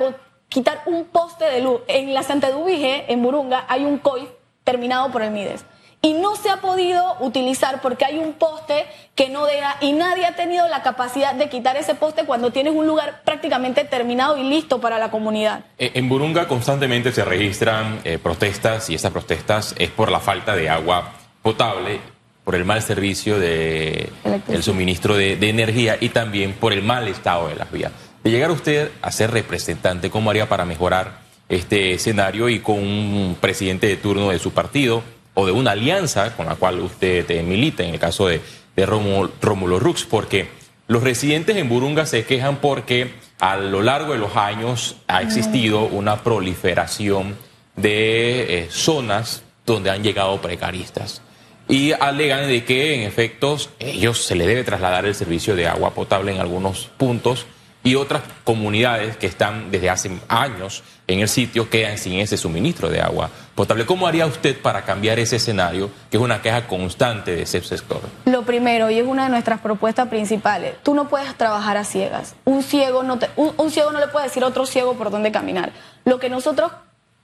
quitar 0.49 0.83
un 0.87 1.05
poste 1.05 1.45
de 1.45 1.61
luz. 1.61 1.81
En 1.89 2.15
la 2.15 2.23
Santa 2.23 2.51
Dubige, 2.51 3.11
en 3.13 3.23
Burunga, 3.23 3.65
hay 3.69 3.85
un 3.85 3.99
COI 3.99 4.29
terminado 4.65 5.11
por 5.11 5.23
el 5.23 5.31
MIDES. 5.31 5.65
Y 6.01 6.13
no 6.13 6.37
se 6.37 6.49
ha 6.49 6.59
podido 6.59 7.17
utilizar 7.19 7.81
porque 7.81 8.05
hay 8.05 8.19
un 8.19 8.35
poste 8.35 8.87
que 9.17 9.31
no 9.31 9.47
deja 9.47 9.79
y 9.81 9.93
nadie 9.93 10.27
ha 10.27 10.37
tenido 10.37 10.69
la 10.69 10.85
capacidad 10.85 11.35
de 11.35 11.49
quitar 11.49 11.77
ese 11.77 11.97
poste 11.97 12.25
cuando 12.25 12.53
tienes 12.53 12.73
un 12.73 12.87
lugar 12.87 13.23
prácticamente 13.25 13.83
terminado 13.83 14.39
y 14.39 14.45
listo 14.45 14.81
para 14.81 14.99
la 14.99 15.11
comunidad. 15.11 15.65
Eh, 15.77 15.91
en 15.95 16.09
Burunga 16.09 16.47
constantemente 16.47 17.11
se 17.11 17.25
registran 17.25 18.01
eh, 18.05 18.19
protestas 18.19 18.89
y 18.91 18.95
esas 18.95 19.11
protestas 19.11 19.75
es 19.77 19.91
por 19.91 20.13
la 20.13 20.21
falta 20.21 20.55
de 20.55 20.69
agua 20.69 21.15
potable, 21.43 21.99
por 22.45 22.55
el 22.55 22.65
mal 22.65 22.81
servicio 22.81 23.41
del 23.41 24.09
de 24.47 24.63
suministro 24.63 25.17
de 25.17 25.49
energía 25.49 25.97
y 26.01 26.11
también 26.11 26.53
por 26.53 26.73
el 26.73 26.83
mal 26.83 27.09
estado 27.09 27.49
de 27.49 27.57
las 27.57 27.73
vías 27.73 28.08
de 28.25 28.31
llegar 28.31 28.51
usted 28.51 28.91
a 29.03 29.13
ser 29.13 29.31
representante, 29.31 30.11
¿cómo 30.11 30.31
haría 30.31 30.49
para 30.49 30.65
mejorar 30.65 31.21
este 31.49 31.93
escenario 31.93 32.49
y 32.49 32.61
con 32.61 32.77
un 32.77 33.37
presidente 33.41 33.87
de 33.87 33.97
turno 33.97 34.31
de 34.31 34.39
su 34.39 34.53
partido 34.53 35.03
o 35.35 35.47
de 35.47 35.53
una 35.53 35.73
alianza 35.73 36.37
con 36.37 36.47
la 36.47 36.57
cual 36.57 36.81
usted 36.81 37.43
milita, 37.43 37.85
en 37.85 37.95
el 37.95 38.01
caso 38.01 38.29
de, 38.29 38.41
de 38.77 38.87
Rómulo, 38.87 39.79
Rux? 39.79 40.05
Porque 40.05 40.49
los 40.87 41.03
residentes 41.03 41.57
en 41.57 41.69
Burunga 41.69 42.07
se 42.07 42.25
quejan 42.25 42.57
porque 42.57 43.13
a 43.39 43.57
lo 43.57 43.83
largo 43.83 44.13
de 44.13 44.19
los 44.19 44.37
años 44.37 44.97
ha 45.07 45.23
existido 45.23 45.85
una 45.85 46.23
proliferación 46.23 47.37
de 47.77 48.65
eh, 48.65 48.69
zonas 48.71 49.43
donde 49.65 49.91
han 49.91 50.03
llegado 50.03 50.41
precaristas 50.41 51.23
y 51.69 51.93
alegan 51.93 52.49
de 52.49 52.65
que 52.65 52.95
en 52.95 53.03
efectos 53.03 53.71
ellos 53.79 54.25
se 54.25 54.35
le 54.35 54.47
debe 54.47 54.65
trasladar 54.65 55.05
el 55.05 55.15
servicio 55.15 55.55
de 55.55 55.69
agua 55.69 55.91
potable 55.91 56.35
en 56.35 56.41
algunos 56.41 56.91
puntos 56.97 57.47
y 57.89 57.95
otras 57.95 58.21
comunidades 58.45 59.17
que 59.17 59.27
están 59.27 59.71
desde 59.71 59.89
hace 59.89 60.11
años 60.29 60.83
en 61.07 61.21
el 61.21 61.29
sitio 61.29 61.71
quedan 61.71 61.97
sin 61.97 62.21
ese 62.21 62.37
suministro 62.37 62.91
de 62.91 63.01
agua 63.01 63.31
potable. 63.55 63.87
¿Cómo 63.87 64.07
haría 64.07 64.27
usted 64.27 64.61
para 64.61 64.83
cambiar 64.83 65.19
ese 65.19 65.37
escenario, 65.37 65.91
que 66.11 66.19
es 66.19 66.23
una 66.23 66.43
queja 66.43 66.67
constante 66.67 67.35
de 67.35 67.43
ese 67.43 67.63
sector? 67.63 68.03
Lo 68.27 68.43
primero, 68.43 68.91
y 68.91 68.99
es 68.99 69.07
una 69.07 69.25
de 69.25 69.31
nuestras 69.31 69.61
propuestas 69.61 70.09
principales, 70.09 70.75
tú 70.83 70.93
no 70.93 71.09
puedes 71.09 71.35
trabajar 71.37 71.79
a 71.79 71.85
ciegas. 71.85 72.35
Un 72.45 72.63
ciego 72.63 73.03
no, 73.03 73.19
un 73.37 73.71
ciego 73.71 73.91
no 73.91 74.01
le 74.01 74.09
puede 74.09 74.27
decir 74.27 74.43
a 74.43 74.49
otro 74.49 74.67
ciego 74.67 74.93
por 74.93 75.11
dónde 75.11 75.33
caminar. 75.33 75.73
Lo 76.05 76.19
que 76.19 76.29
nosotros 76.29 76.71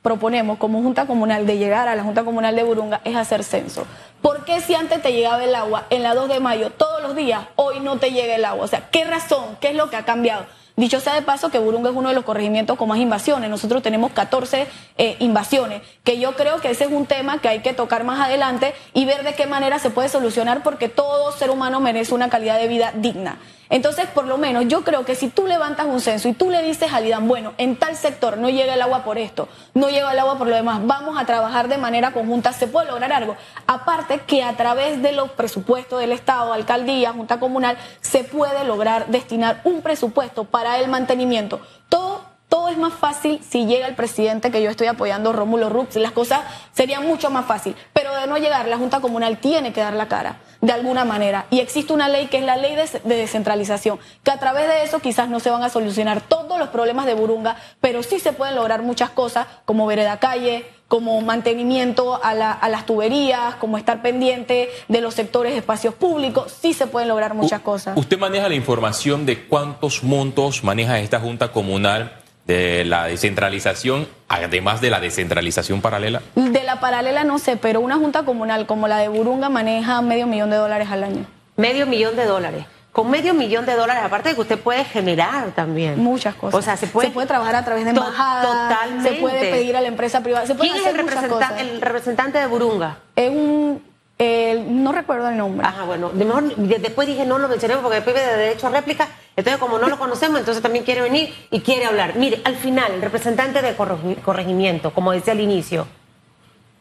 proponemos 0.04 0.58
como 0.58 0.82
Junta 0.82 1.06
Comunal 1.06 1.46
de 1.46 1.56
llegar 1.56 1.88
a 1.88 1.96
la 1.96 2.02
Junta 2.02 2.24
Comunal 2.24 2.54
de 2.54 2.62
Burunga 2.62 3.00
es 3.04 3.16
hacer 3.16 3.42
censo. 3.42 3.86
¿Por 4.20 4.44
qué 4.44 4.60
si 4.60 4.74
antes 4.74 5.00
te 5.00 5.12
llegaba 5.12 5.42
el 5.42 5.54
agua 5.54 5.86
en 5.88 6.02
la 6.02 6.14
2 6.14 6.28
de 6.28 6.40
mayo 6.40 6.70
todos 6.70 6.93
días, 7.12 7.46
hoy 7.56 7.80
no 7.80 7.98
te 7.98 8.12
llega 8.12 8.34
el 8.34 8.44
agua? 8.44 8.64
O 8.64 8.68
sea, 8.68 8.88
¿qué 8.90 9.04
razón? 9.04 9.56
¿Qué 9.60 9.68
es 9.68 9.74
lo 9.74 9.90
que 9.90 9.96
ha 9.96 10.04
cambiado? 10.04 10.46
Dicho 10.76 10.98
sea 10.98 11.14
de 11.14 11.22
paso 11.22 11.50
que 11.50 11.60
Burunga 11.60 11.90
es 11.90 11.96
uno 11.96 12.08
de 12.08 12.16
los 12.16 12.24
corregimientos 12.24 12.76
con 12.76 12.88
más 12.88 12.98
invasiones. 12.98 13.48
Nosotros 13.48 13.80
tenemos 13.82 14.10
14 14.10 14.66
eh, 14.98 15.16
invasiones, 15.20 15.82
que 16.02 16.18
yo 16.18 16.34
creo 16.34 16.60
que 16.60 16.70
ese 16.70 16.84
es 16.84 16.90
un 16.90 17.06
tema 17.06 17.38
que 17.40 17.48
hay 17.48 17.60
que 17.60 17.74
tocar 17.74 18.02
más 18.02 18.20
adelante 18.20 18.74
y 18.92 19.04
ver 19.04 19.22
de 19.22 19.34
qué 19.34 19.46
manera 19.46 19.78
se 19.78 19.90
puede 19.90 20.08
solucionar 20.08 20.64
porque 20.64 20.88
todo 20.88 21.30
ser 21.30 21.50
humano 21.50 21.80
merece 21.80 22.12
una 22.12 22.28
calidad 22.28 22.58
de 22.58 22.66
vida 22.66 22.92
digna. 22.96 23.38
Entonces, 23.70 24.06
por 24.06 24.26
lo 24.26 24.36
menos, 24.36 24.64
yo 24.68 24.84
creo 24.84 25.04
que 25.04 25.14
si 25.14 25.28
tú 25.28 25.46
levantas 25.46 25.86
un 25.86 26.00
censo 26.00 26.28
y 26.28 26.32
tú 26.34 26.50
le 26.50 26.62
dices 26.62 26.92
al 26.92 27.06
IDAN, 27.06 27.26
bueno, 27.26 27.54
en 27.58 27.76
tal 27.76 27.96
sector 27.96 28.36
no 28.36 28.50
llega 28.50 28.74
el 28.74 28.82
agua 28.82 29.04
por 29.04 29.18
esto, 29.18 29.48
no 29.72 29.88
llega 29.88 30.12
el 30.12 30.18
agua 30.18 30.36
por 30.36 30.48
lo 30.48 30.54
demás, 30.54 30.80
vamos 30.84 31.18
a 31.18 31.24
trabajar 31.24 31.68
de 31.68 31.78
manera 31.78 32.12
conjunta, 32.12 32.52
se 32.52 32.66
puede 32.66 32.88
lograr 32.88 33.12
algo. 33.12 33.36
Aparte 33.66 34.20
que 34.26 34.42
a 34.42 34.56
través 34.56 35.02
de 35.02 35.12
los 35.12 35.30
presupuestos 35.30 36.00
del 36.00 36.12
Estado, 36.12 36.52
alcaldía, 36.52 37.12
Junta 37.12 37.40
Comunal, 37.40 37.78
se 38.00 38.24
puede 38.24 38.64
lograr 38.64 39.06
destinar 39.08 39.60
un 39.64 39.82
presupuesto 39.82 40.44
para 40.44 40.78
el 40.78 40.88
mantenimiento. 40.88 41.60
Todo 41.88 42.34
todo 42.54 42.68
es 42.68 42.78
más 42.78 42.92
fácil 42.92 43.40
si 43.42 43.66
llega 43.66 43.88
el 43.88 43.96
presidente 43.96 44.52
que 44.52 44.62
yo 44.62 44.70
estoy 44.70 44.86
apoyando, 44.86 45.32
Rómulo 45.32 45.70
Rux, 45.70 45.96
las 45.96 46.12
cosas 46.12 46.42
serían 46.72 47.04
mucho 47.04 47.28
más 47.28 47.46
fácil. 47.46 47.74
Pero 47.92 48.14
de 48.14 48.28
no 48.28 48.36
llegar, 48.36 48.68
la 48.68 48.78
Junta 48.78 49.00
Comunal 49.00 49.38
tiene 49.38 49.72
que 49.72 49.80
dar 49.80 49.94
la 49.94 50.06
cara 50.06 50.36
de 50.64 50.72
alguna 50.72 51.04
manera. 51.04 51.44
Y 51.50 51.60
existe 51.60 51.92
una 51.92 52.08
ley 52.08 52.26
que 52.26 52.38
es 52.38 52.44
la 52.44 52.56
ley 52.56 52.74
de, 52.74 53.16
descentralización, 53.16 53.98
que 54.22 54.30
a 54.30 54.38
través 54.38 54.66
de 54.66 54.82
eso 54.82 54.98
quizás 54.98 55.28
no 55.28 55.38
se 55.38 55.50
van 55.50 55.62
a 55.62 55.68
solucionar 55.68 56.22
todos 56.22 56.58
los 56.58 56.70
problemas 56.70 57.04
de 57.04 57.12
Burunga, 57.12 57.56
pero 57.82 58.02
sí 58.02 58.18
se 58.18 58.32
pueden 58.32 58.54
lograr 58.54 58.82
muchas 58.82 59.10
cosas 59.10 59.46
como 59.66 59.86
vereda 59.86 60.18
calle, 60.18 60.64
como 60.88 61.20
mantenimiento 61.20 62.18
a, 62.22 62.34
las 62.34 62.86
tuberías, 62.86 63.56
como 63.56 63.76
estar 63.76 64.00
pendiente 64.00 64.70
de 64.88 65.00
los 65.02 65.12
sectores 65.12 65.54
espacios 65.54 65.94
públicos, 65.94 66.54
sí 66.62 66.72
se 66.72 66.86
pueden 66.86 67.08
lograr 67.08 67.34
muchas 67.34 67.60
cosas. 67.60 67.96
¿Usted 67.98 68.18
maneja 68.18 68.48
la 68.48 68.54
información 68.54 69.26
de 69.26 69.44
cuántos 69.44 70.02
montos 70.02 70.64
maneja 70.64 70.98
esta 70.98 71.20
Junta 71.20 71.52
Comunal 71.52 72.23
de 72.46 72.84
la 72.84 73.04
descentralización, 73.06 74.06
además 74.28 74.80
de 74.80 74.90
la 74.90 75.00
descentralización 75.00 75.80
paralela? 75.80 76.22
De 76.34 76.62
la 76.62 76.80
paralela 76.80 77.24
no 77.24 77.38
sé, 77.38 77.56
pero 77.56 77.80
una 77.80 77.96
Junta 77.96 78.24
Comunal 78.24 78.66
como 78.66 78.86
la 78.88 78.98
de 78.98 79.08
Burunga 79.08 79.48
maneja 79.48 80.02
medio 80.02 80.26
millón 80.26 80.50
de 80.50 80.56
dólares 80.56 80.88
al 80.90 81.04
año. 81.04 81.26
Medio 81.56 81.86
millón 81.86 82.16
de 82.16 82.24
dólares 82.24 82.66
con 82.94 83.10
medio 83.10 83.34
millón 83.34 83.66
de 83.66 83.74
dólares, 83.74 84.04
aparte 84.04 84.28
de 84.28 84.34
que 84.36 84.40
usted 84.42 84.56
puede 84.56 84.84
generar 84.84 85.50
también. 85.50 85.98
Muchas 85.98 86.36
cosas. 86.36 86.60
O 86.60 86.62
sea, 86.62 86.76
se 86.76 86.86
puede, 86.86 87.10
trabajar 87.26 87.56
a 87.56 87.64
través 87.64 87.82
de 87.82 87.90
embajadas. 87.90 88.46
Totalmente. 88.46 89.08
Se 89.08 89.20
puede 89.20 89.50
pedir 89.50 89.76
a 89.76 89.80
la 89.80 89.88
empresa 89.88 90.22
privada. 90.22 90.46
¿Quién 90.46 90.76
es 90.76 90.86
el, 90.86 91.80
representante 91.80 92.38
de 92.38 92.46
Burunga? 92.46 92.98
Es 93.16 93.30
un... 93.30 93.82
no 94.18 94.92
recuerdo 94.92 95.28
el 95.28 95.36
nombre. 95.36 95.66
Ajá, 95.66 95.84
bueno, 95.84 96.10
mejor, 96.14 96.54
después 96.56 97.08
dije 97.08 97.24
no 97.26 97.38
lo 97.38 97.48
mencionemos 97.48 97.82
porque 97.82 97.96
después 97.96 98.14
de 98.14 98.36
derecho 98.36 98.68
a 98.68 98.70
réplica, 98.70 99.08
entonces 99.36 99.60
como 99.60 99.78
no 99.78 99.88
lo 99.88 99.98
conocemos, 99.98 100.38
entonces 100.38 100.62
también 100.62 100.84
quiere 100.84 101.00
venir 101.00 101.34
y 101.50 101.60
quiere 101.60 101.86
hablar. 101.86 102.16
Mire, 102.16 102.40
al 102.44 102.56
final, 102.56 102.92
el 102.92 103.02
representante 103.02 103.60
de 103.60 103.74
corregimiento, 103.74 104.92
como 104.92 105.12
decía 105.12 105.32
al 105.32 105.40
inicio, 105.40 105.86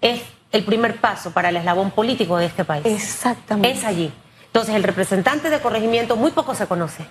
es 0.01 0.21
el 0.51 0.63
primer 0.63 1.01
paso 1.01 1.31
para 1.31 1.49
el 1.49 1.57
eslabón 1.57 1.91
político 1.91 2.37
de 2.37 2.45
este 2.45 2.63
país. 2.63 2.85
Exactamente. 2.85 3.71
Es 3.71 3.83
allí. 3.83 4.13
Entonces 4.45 4.75
el 4.75 4.83
representante 4.83 5.49
de 5.49 5.59
corregimiento 5.59 6.15
muy 6.15 6.29
poco 6.31 6.53
se 6.53 6.67
conoce. 6.67 7.05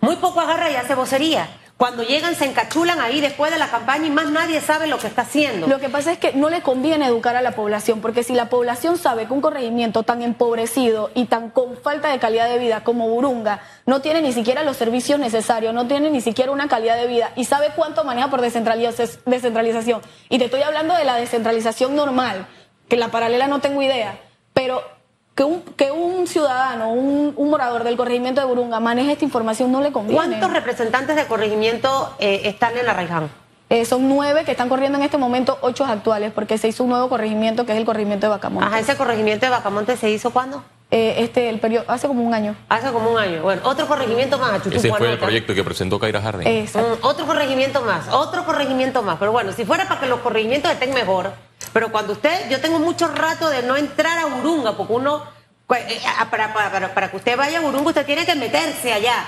Muy 0.00 0.16
poco 0.16 0.40
agarra 0.40 0.70
y 0.70 0.76
hace 0.76 0.94
vocería. 0.94 1.48
Cuando 1.76 2.02
llegan 2.02 2.34
se 2.34 2.46
encachulan 2.46 3.00
ahí 3.00 3.20
después 3.20 3.52
de 3.52 3.58
la 3.58 3.68
campaña 3.68 4.06
y 4.06 4.10
más 4.10 4.30
nadie 4.30 4.62
sabe 4.62 4.86
lo 4.86 4.96
que 4.96 5.08
está 5.08 5.22
haciendo. 5.22 5.66
Lo 5.66 5.78
que 5.78 5.90
pasa 5.90 6.10
es 6.10 6.18
que 6.18 6.32
no 6.32 6.48
le 6.48 6.62
conviene 6.62 7.04
educar 7.04 7.36
a 7.36 7.42
la 7.42 7.52
población, 7.52 8.00
porque 8.00 8.22
si 8.22 8.32
la 8.32 8.48
población 8.48 8.96
sabe 8.96 9.26
que 9.26 9.34
un 9.34 9.42
corregimiento 9.42 10.02
tan 10.02 10.22
empobrecido 10.22 11.10
y 11.14 11.26
tan 11.26 11.50
con 11.50 11.76
falta 11.76 12.08
de 12.08 12.18
calidad 12.18 12.48
de 12.48 12.58
vida 12.58 12.82
como 12.82 13.10
Burunga 13.10 13.60
no 13.84 14.00
tiene 14.00 14.22
ni 14.22 14.32
siquiera 14.32 14.62
los 14.62 14.78
servicios 14.78 15.20
necesarios, 15.20 15.74
no 15.74 15.86
tiene 15.86 16.10
ni 16.10 16.22
siquiera 16.22 16.50
una 16.50 16.66
calidad 16.66 16.96
de 16.96 17.08
vida 17.08 17.32
y 17.36 17.44
sabe 17.44 17.66
cuánto 17.76 18.04
maneja 18.04 18.30
por 18.30 18.40
descentralización, 18.40 20.00
y 20.30 20.38
te 20.38 20.46
estoy 20.46 20.62
hablando 20.62 20.94
de 20.94 21.04
la 21.04 21.16
descentralización 21.16 21.94
normal, 21.94 22.46
que 22.88 22.96
la 22.96 23.08
paralela 23.08 23.48
no 23.48 23.60
tengo 23.60 23.82
idea, 23.82 24.18
pero 24.54 24.95
que 25.36 25.44
un, 25.44 25.60
que 25.60 25.90
un 25.92 26.26
ciudadano, 26.26 26.90
un, 26.90 27.34
morador 27.36 27.84
del 27.84 27.96
corregimiento 27.96 28.40
de 28.40 28.46
Burunga 28.46 28.80
maneje 28.80 29.12
esta 29.12 29.24
información 29.24 29.70
no 29.70 29.82
le 29.82 29.92
conviene. 29.92 30.16
¿Cuántos 30.16 30.50
representantes 30.52 31.14
de 31.14 31.26
corregimiento 31.26 32.16
eh, 32.18 32.40
están 32.44 32.76
en 32.76 32.86
la 32.86 32.94
Raiján? 32.94 33.30
Eh, 33.68 33.84
son 33.84 34.08
nueve 34.08 34.44
que 34.44 34.52
están 34.52 34.70
corriendo 34.70 34.96
en 34.96 35.04
este 35.04 35.18
momento, 35.18 35.58
ocho 35.60 35.84
actuales, 35.84 36.32
porque 36.32 36.56
se 36.56 36.68
hizo 36.68 36.84
un 36.84 36.90
nuevo 36.90 37.10
corregimiento 37.10 37.66
que 37.66 37.72
es 37.72 37.78
el 37.78 37.84
corregimiento 37.84 38.26
de 38.26 38.30
Bacamonte. 38.30 38.66
Ajá, 38.66 38.78
¿ese 38.78 38.96
corregimiento 38.96 39.44
de 39.44 39.50
Bacamonte 39.50 39.96
se 39.98 40.08
hizo 40.08 40.30
cuándo? 40.30 40.62
Eh, 40.90 41.16
este, 41.18 41.50
el 41.50 41.58
periodo, 41.58 41.84
hace 41.88 42.06
como 42.06 42.22
un 42.22 42.32
año. 42.32 42.56
Hace 42.68 42.90
como 42.92 43.10
un 43.10 43.18
año. 43.18 43.42
Bueno, 43.42 43.60
otro 43.64 43.86
corregimiento 43.88 44.38
más. 44.38 44.64
Ese 44.64 44.88
fue 44.88 45.10
el 45.10 45.18
proyecto 45.18 45.52
que 45.52 45.64
presentó 45.64 45.98
Kaira 45.98 46.22
Jardín. 46.22 46.48
Mm, 46.48 47.04
otro 47.04 47.26
corregimiento 47.26 47.82
más, 47.82 48.08
otro 48.08 48.46
corregimiento 48.46 49.02
más. 49.02 49.18
Pero 49.18 49.32
bueno, 49.32 49.52
si 49.52 49.66
fuera 49.66 49.86
para 49.86 50.00
que 50.00 50.06
los 50.06 50.20
corregimientos 50.20 50.70
estén 50.70 50.94
mejor, 50.94 51.32
pero 51.76 51.92
cuando 51.92 52.14
usted, 52.14 52.48
yo 52.48 52.58
tengo 52.58 52.78
mucho 52.78 53.06
rato 53.08 53.50
de 53.50 53.62
no 53.62 53.76
entrar 53.76 54.18
a 54.18 54.24
Urunga, 54.24 54.78
porque 54.78 54.94
uno 54.94 55.22
eh, 55.76 56.00
para, 56.30 56.54
para, 56.54 56.94
para, 56.94 57.10
que 57.10 57.16
usted 57.18 57.36
vaya 57.36 57.58
a 57.58 57.60
Burunga, 57.60 57.88
usted 57.88 58.06
tiene 58.06 58.24
que 58.24 58.34
meterse 58.34 58.94
allá. 58.94 59.26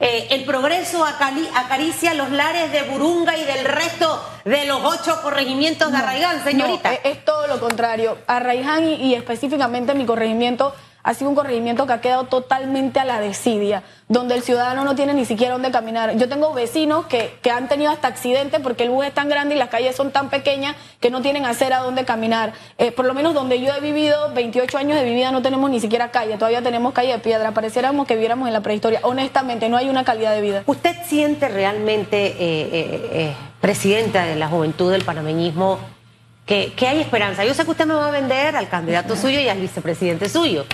Eh, 0.00 0.26
el 0.30 0.44
progreso 0.44 1.04
acaricia 1.04 2.12
los 2.14 2.32
lares 2.32 2.72
de 2.72 2.82
Burunga 2.82 3.36
y 3.36 3.44
del 3.44 3.64
resto 3.64 4.20
de 4.44 4.64
los 4.64 4.80
ocho 4.84 5.22
corregimientos 5.22 5.92
de 5.92 5.98
Arraiján, 5.98 6.42
señorita. 6.42 6.90
No, 6.90 6.98
es, 7.04 7.24
todo 7.24 7.46
lo 7.46 7.60
contrario. 7.60 8.18
Arraiján 8.26 8.88
y, 8.88 8.94
y 8.94 9.14
específicamente 9.14 9.94
mi 9.94 10.04
corregimiento 10.04 10.74
ha 11.04 11.12
sido 11.12 11.28
un 11.28 11.36
corregimiento 11.36 11.86
que 11.86 11.92
ha 11.92 12.00
quedado 12.00 12.24
totalmente 12.24 12.98
a 12.98 13.04
la 13.04 13.20
desidia, 13.20 13.82
donde 14.08 14.34
el 14.34 14.42
ciudadano 14.42 14.84
no 14.84 14.94
tiene 14.94 15.12
ni 15.12 15.26
siquiera 15.26 15.52
dónde 15.52 15.70
caminar. 15.70 16.16
Yo 16.16 16.30
tengo 16.30 16.54
vecinos 16.54 17.04
que, 17.06 17.38
que 17.42 17.50
han 17.50 17.68
tenido 17.68 17.90
hasta 17.90 18.08
accidentes 18.08 18.58
porque 18.62 18.84
el 18.84 18.90
bus 18.90 19.04
es 19.04 19.12
tan 19.12 19.28
grande 19.28 19.54
y 19.54 19.58
las 19.58 19.68
calles 19.68 19.94
son 19.94 20.12
tan 20.12 20.30
pequeñas 20.30 20.76
que 21.00 21.10
no 21.10 21.20
tienen 21.20 21.44
acera 21.44 21.80
dónde 21.80 22.06
caminar. 22.06 22.54
Eh, 22.78 22.90
por 22.90 23.04
lo 23.04 23.12
menos 23.12 23.34
donde 23.34 23.60
yo 23.60 23.74
he 23.74 23.80
vivido, 23.80 24.32
28 24.32 24.78
años 24.78 24.98
de 24.98 25.04
vida, 25.04 25.30
no 25.30 25.42
tenemos 25.42 25.68
ni 25.68 25.78
siquiera 25.78 26.10
calle, 26.10 26.38
todavía 26.38 26.62
tenemos 26.62 26.94
calle 26.94 27.12
de 27.12 27.18
piedra. 27.18 27.52
Pareciéramos 27.52 28.06
que 28.06 28.14
viviéramos 28.14 28.48
en 28.48 28.54
la 28.54 28.62
prehistoria. 28.62 29.00
Honestamente, 29.02 29.68
no 29.68 29.76
hay 29.76 29.90
una 29.90 30.04
calidad 30.04 30.34
de 30.34 30.40
vida. 30.40 30.62
¿Usted 30.64 30.96
siente 31.04 31.48
realmente, 31.48 32.28
eh, 32.28 32.34
eh, 32.40 33.34
presidenta 33.60 34.24
de 34.24 34.36
la 34.36 34.48
juventud 34.48 34.90
del 34.90 35.04
panameñismo, 35.04 35.78
que, 36.46 36.72
que 36.72 36.88
hay 36.88 37.02
esperanza? 37.02 37.44
Yo 37.44 37.52
sé 37.52 37.64
que 37.66 37.72
usted 37.72 37.84
me 37.84 37.94
va 37.94 38.08
a 38.08 38.10
vender 38.10 38.56
al 38.56 38.70
candidato 38.70 39.16
suyo 39.16 39.38
y 39.38 39.50
al 39.50 39.60
vicepresidente 39.60 40.30
suyo. 40.30 40.64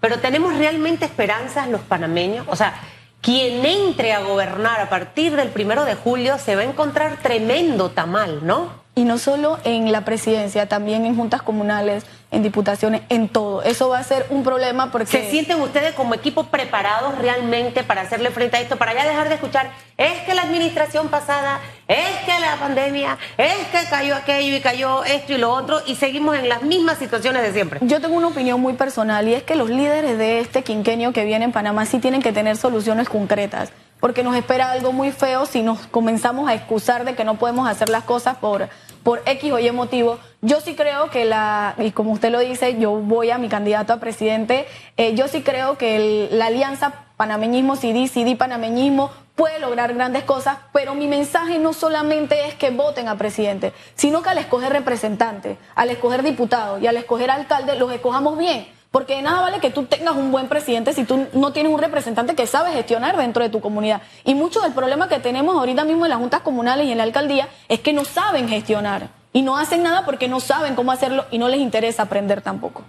Pero 0.00 0.18
tenemos 0.20 0.56
realmente 0.56 1.04
esperanzas 1.04 1.68
los 1.68 1.80
panameños. 1.80 2.46
O 2.48 2.56
sea, 2.56 2.74
quien 3.20 3.64
entre 3.66 4.12
a 4.12 4.20
gobernar 4.20 4.80
a 4.80 4.88
partir 4.88 5.34
del 5.34 5.48
primero 5.48 5.84
de 5.84 5.94
julio 5.94 6.38
se 6.38 6.54
va 6.54 6.62
a 6.62 6.64
encontrar 6.64 7.18
tremendo 7.22 7.90
tamal, 7.90 8.46
¿no? 8.46 8.87
Y 8.98 9.04
no 9.04 9.16
solo 9.16 9.60
en 9.62 9.92
la 9.92 10.04
presidencia, 10.04 10.68
también 10.68 11.06
en 11.06 11.14
juntas 11.14 11.40
comunales, 11.40 12.02
en 12.32 12.42
diputaciones, 12.42 13.02
en 13.10 13.28
todo. 13.28 13.62
Eso 13.62 13.88
va 13.88 14.00
a 14.00 14.02
ser 14.02 14.26
un 14.28 14.42
problema 14.42 14.90
porque... 14.90 15.06
¿Se 15.06 15.30
sienten 15.30 15.60
ustedes 15.60 15.94
como 15.94 16.14
equipo 16.14 16.46
preparados 16.46 17.16
realmente 17.16 17.84
para 17.84 18.00
hacerle 18.00 18.32
frente 18.32 18.56
a 18.56 18.60
esto? 18.60 18.74
Para 18.74 18.94
ya 18.94 19.06
dejar 19.06 19.28
de 19.28 19.36
escuchar, 19.36 19.70
es 19.96 20.14
que 20.26 20.34
la 20.34 20.42
administración 20.42 21.10
pasada, 21.10 21.60
es 21.86 22.24
que 22.26 22.40
la 22.40 22.56
pandemia, 22.56 23.18
es 23.36 23.54
que 23.70 23.88
cayó 23.88 24.16
aquello 24.16 24.56
y 24.56 24.60
cayó 24.60 25.04
esto 25.04 25.32
y 25.32 25.38
lo 25.38 25.52
otro, 25.52 25.80
y 25.86 25.94
seguimos 25.94 26.36
en 26.36 26.48
las 26.48 26.62
mismas 26.62 26.98
situaciones 26.98 27.42
de 27.42 27.52
siempre. 27.52 27.78
Yo 27.84 28.00
tengo 28.00 28.16
una 28.16 28.26
opinión 28.26 28.60
muy 28.60 28.72
personal 28.72 29.28
y 29.28 29.34
es 29.34 29.44
que 29.44 29.54
los 29.54 29.70
líderes 29.70 30.18
de 30.18 30.40
este 30.40 30.64
quinquenio 30.64 31.12
que 31.12 31.24
viene 31.24 31.44
en 31.44 31.52
Panamá 31.52 31.86
sí 31.86 32.00
tienen 32.00 32.20
que 32.20 32.32
tener 32.32 32.56
soluciones 32.56 33.08
concretas 33.08 33.70
porque 34.00 34.22
nos 34.22 34.36
espera 34.36 34.70
algo 34.70 34.92
muy 34.92 35.12
feo 35.12 35.46
si 35.46 35.62
nos 35.62 35.86
comenzamos 35.88 36.48
a 36.48 36.54
excusar 36.54 37.04
de 37.04 37.14
que 37.14 37.24
no 37.24 37.34
podemos 37.34 37.68
hacer 37.68 37.88
las 37.88 38.04
cosas 38.04 38.36
por, 38.36 38.68
por 39.08 39.22
X 39.24 39.52
o 39.52 39.58
Y 39.58 39.70
motivo. 39.72 40.18
Yo 40.42 40.60
sí 40.60 40.74
creo 40.74 41.08
que 41.08 41.24
la, 41.24 41.74
y 41.78 41.92
como 41.92 42.12
usted 42.12 42.30
lo 42.30 42.40
dice, 42.40 42.78
yo 42.78 42.90
voy 42.90 43.30
a 43.30 43.38
mi 43.38 43.48
candidato 43.48 43.94
a 43.94 44.00
presidente, 44.00 44.66
eh, 44.98 45.14
yo 45.14 45.28
sí 45.28 45.40
creo 45.40 45.78
que 45.78 46.28
la 46.30 46.48
alianza 46.48 47.06
panameñismo-CD, 47.16 48.06
CD-panameñismo 48.06 49.10
puede 49.34 49.60
lograr 49.60 49.94
grandes 49.94 50.24
cosas, 50.24 50.58
pero 50.74 50.94
mi 50.94 51.06
mensaje 51.06 51.58
no 51.58 51.72
solamente 51.72 52.48
es 52.48 52.54
que 52.54 52.68
voten 52.68 53.08
a 53.08 53.16
presidente, 53.16 53.72
sino 53.94 54.20
que 54.20 54.28
al 54.28 54.36
escoger 54.36 54.74
representantes, 54.74 55.56
al 55.74 55.88
escoger 55.88 56.22
diputados 56.22 56.82
y 56.82 56.86
al 56.86 56.98
escoger 56.98 57.30
alcalde, 57.30 57.76
los 57.76 57.90
escojamos 57.90 58.36
bien 58.36 58.66
porque 58.90 59.16
de 59.16 59.22
nada 59.22 59.42
vale 59.42 59.60
que 59.60 59.70
tú 59.70 59.84
tengas 59.84 60.16
un 60.16 60.32
buen 60.32 60.48
presidente 60.48 60.92
si 60.92 61.04
tú 61.04 61.26
no 61.34 61.52
tienes 61.52 61.72
un 61.72 61.78
representante 61.78 62.34
que 62.34 62.46
sabe 62.46 62.72
gestionar 62.72 63.16
dentro 63.16 63.42
de 63.42 63.50
tu 63.50 63.60
comunidad. 63.60 64.02
Y 64.24 64.34
mucho 64.34 64.60
del 64.60 64.72
problema 64.72 65.08
que 65.08 65.18
tenemos 65.20 65.56
ahorita 65.56 65.84
mismo 65.84 66.06
en 66.06 66.10
las 66.10 66.18
juntas 66.18 66.40
comunales 66.40 66.86
y 66.86 66.92
en 66.92 66.98
la 66.98 67.04
alcaldía 67.04 67.48
es 67.68 67.80
que 67.80 67.92
no 67.92 68.04
saben 68.04 68.48
gestionar. 68.48 69.10
Y 69.32 69.42
no 69.42 69.58
hacen 69.58 69.82
nada 69.82 70.04
porque 70.06 70.26
no 70.26 70.40
saben 70.40 70.74
cómo 70.74 70.90
hacerlo 70.90 71.26
y 71.30 71.38
no 71.38 71.48
les 71.48 71.60
interesa 71.60 72.04
aprender 72.04 72.40
tampoco. 72.40 72.82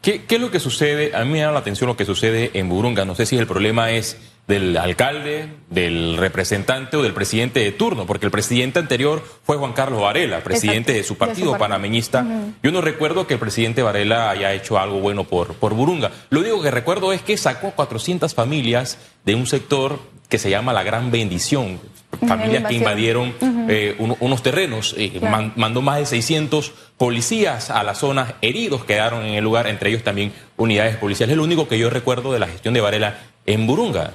¿Qué, 0.00 0.22
es 0.28 0.40
lo 0.40 0.50
que 0.50 0.60
sucede? 0.60 1.14
A 1.14 1.24
mí 1.24 1.32
me 1.32 1.40
da 1.40 1.50
la 1.50 1.60
atención 1.60 1.88
lo 1.88 1.96
que 1.96 2.04
sucede 2.04 2.50
en 2.54 2.68
Burunga. 2.68 3.04
No 3.04 3.14
sé 3.14 3.26
si 3.26 3.38
el 3.38 3.46
problema 3.46 3.90
es 3.90 4.18
del 4.46 4.76
alcalde, 4.76 5.48
del 5.70 6.16
representante 6.18 6.96
o 6.96 7.02
del 7.02 7.14
presidente 7.14 7.60
de 7.60 7.72
turno, 7.72 8.06
porque 8.06 8.26
el 8.26 8.32
presidente 8.32 8.78
anterior 8.78 9.24
fue 9.42 9.56
Juan 9.56 9.72
Carlos 9.72 10.02
Varela, 10.02 10.40
presidente 10.40 10.92
de 10.92 11.02
su 11.02 11.16
partido, 11.16 11.56
panameñista. 11.56 12.26
Yo 12.62 12.70
no 12.70 12.80
recuerdo 12.80 13.26
que 13.26 13.34
el 13.34 13.40
presidente 13.40 13.82
Varela 13.82 14.30
haya 14.30 14.52
hecho 14.52 14.78
algo 14.78 15.00
bueno 15.00 15.24
por, 15.24 15.54
por 15.54 15.74
Burunga. 15.74 16.10
Lo 16.28 16.40
único 16.40 16.62
que 16.62 16.70
recuerdo 16.70 17.12
es 17.12 17.22
que 17.22 17.36
sacó 17.36 17.70
400 17.70 18.34
familias 18.34 18.98
de 19.24 19.34
un 19.34 19.46
sector 19.46 19.98
que 20.28 20.38
se 20.38 20.50
llama 20.50 20.72
La 20.72 20.82
Gran 20.82 21.10
Bendición, 21.10 21.80
familias 22.26 22.64
que 22.64 22.74
invadieron 22.74 23.34
eh, 23.68 23.96
unos 23.98 24.42
terrenos, 24.42 24.94
eh, 24.98 25.20
mandó 25.56 25.80
más 25.82 25.98
de 25.98 26.06
600 26.06 26.72
policías 26.96 27.70
a 27.70 27.82
la 27.82 27.94
zona, 27.94 28.34
heridos 28.42 28.84
quedaron 28.84 29.24
en 29.24 29.34
el 29.34 29.44
lugar, 29.44 29.66
entre 29.66 29.90
ellos 29.90 30.02
también 30.02 30.32
unidades 30.56 30.96
policiales. 30.96 31.32
Es 31.32 31.36
lo 31.36 31.44
único 31.44 31.68
que 31.68 31.78
yo 31.78 31.90
recuerdo 31.90 32.32
de 32.32 32.38
la 32.38 32.46
gestión 32.46 32.74
de 32.74 32.80
Varela 32.80 33.18
en 33.46 33.66
Burunga. 33.66 34.12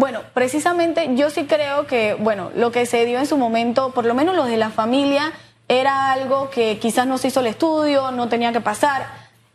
Bueno, 0.00 0.22
precisamente 0.32 1.10
yo 1.14 1.28
sí 1.28 1.44
creo 1.44 1.86
que, 1.86 2.14
bueno, 2.14 2.50
lo 2.54 2.72
que 2.72 2.86
se 2.86 3.04
dio 3.04 3.18
en 3.18 3.26
su 3.26 3.36
momento, 3.36 3.90
por 3.90 4.06
lo 4.06 4.14
menos 4.14 4.34
los 4.34 4.48
de 4.48 4.56
la 4.56 4.70
familia, 4.70 5.30
era 5.68 6.10
algo 6.10 6.48
que 6.48 6.78
quizás 6.78 7.06
no 7.06 7.18
se 7.18 7.28
hizo 7.28 7.40
el 7.40 7.48
estudio, 7.48 8.10
no 8.10 8.26
tenía 8.30 8.50
que 8.50 8.62
pasar. 8.62 9.06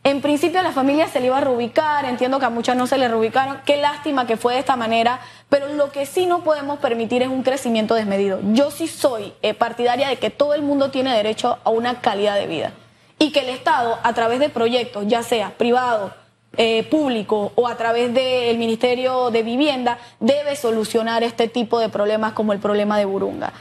En 0.04 0.22
principio 0.22 0.60
a 0.60 0.62
la 0.62 0.72
familia 0.72 1.08
se 1.08 1.20
le 1.20 1.26
iba 1.26 1.40
a 1.40 1.42
reubicar, 1.42 2.06
entiendo 2.06 2.38
que 2.38 2.46
a 2.46 2.52
muchas 2.52 2.78
no 2.78 2.86
se 2.86 3.00
le 3.00 3.08
reubicaron, 3.08 3.60
qué 3.66 3.78
lástima 3.78 4.28
que 4.28 4.38
fue 4.38 4.54
de 4.54 4.60
esta 4.60 4.76
manera, 4.76 5.20
pero 5.50 5.68
lo 5.70 5.92
que 5.92 6.06
sí 6.06 6.28
no 6.28 6.44
podemos 6.44 6.78
permitir 6.78 7.24
es 7.24 7.30
un 7.30 7.42
crecimiento 7.42 7.96
desmedido. 7.96 8.40
Yo 8.54 8.70
sí 8.70 8.88
soy 8.88 9.34
eh, 9.42 9.56
partidaria 9.56 10.10
de 10.10 10.18
que 10.18 10.30
todo 10.30 10.54
el 10.54 10.62
mundo 10.62 10.92
tiene 10.92 11.12
derecho 11.12 11.58
a 11.64 11.72
una 11.72 12.02
calidad 12.02 12.36
de 12.36 12.46
vida 12.46 12.72
y 13.18 13.32
que 13.32 13.40
el 13.40 13.50
Estado, 13.50 13.98
a 14.04 14.14
través 14.14 14.40
de 14.40 14.50
proyectos, 14.50 15.06
ya 15.08 15.24
sea 15.24 15.58
privado, 15.58 16.14
eh, 16.58 16.84
público 16.84 17.52
o 17.56 17.68
a 17.68 17.76
través 17.76 18.14
del 18.14 18.58
Ministerio 18.58 19.32
de 19.32 19.44
Vivienda 19.44 19.98
debe 20.20 20.56
solucionar 20.56 21.24
este 21.24 21.48
tipo 21.48 21.80
de 21.80 21.90
problemas 21.90 22.34
como 22.34 22.54
el 22.54 22.60
problema 22.60 22.98
de 22.98 23.06
Burunga. 23.06 23.54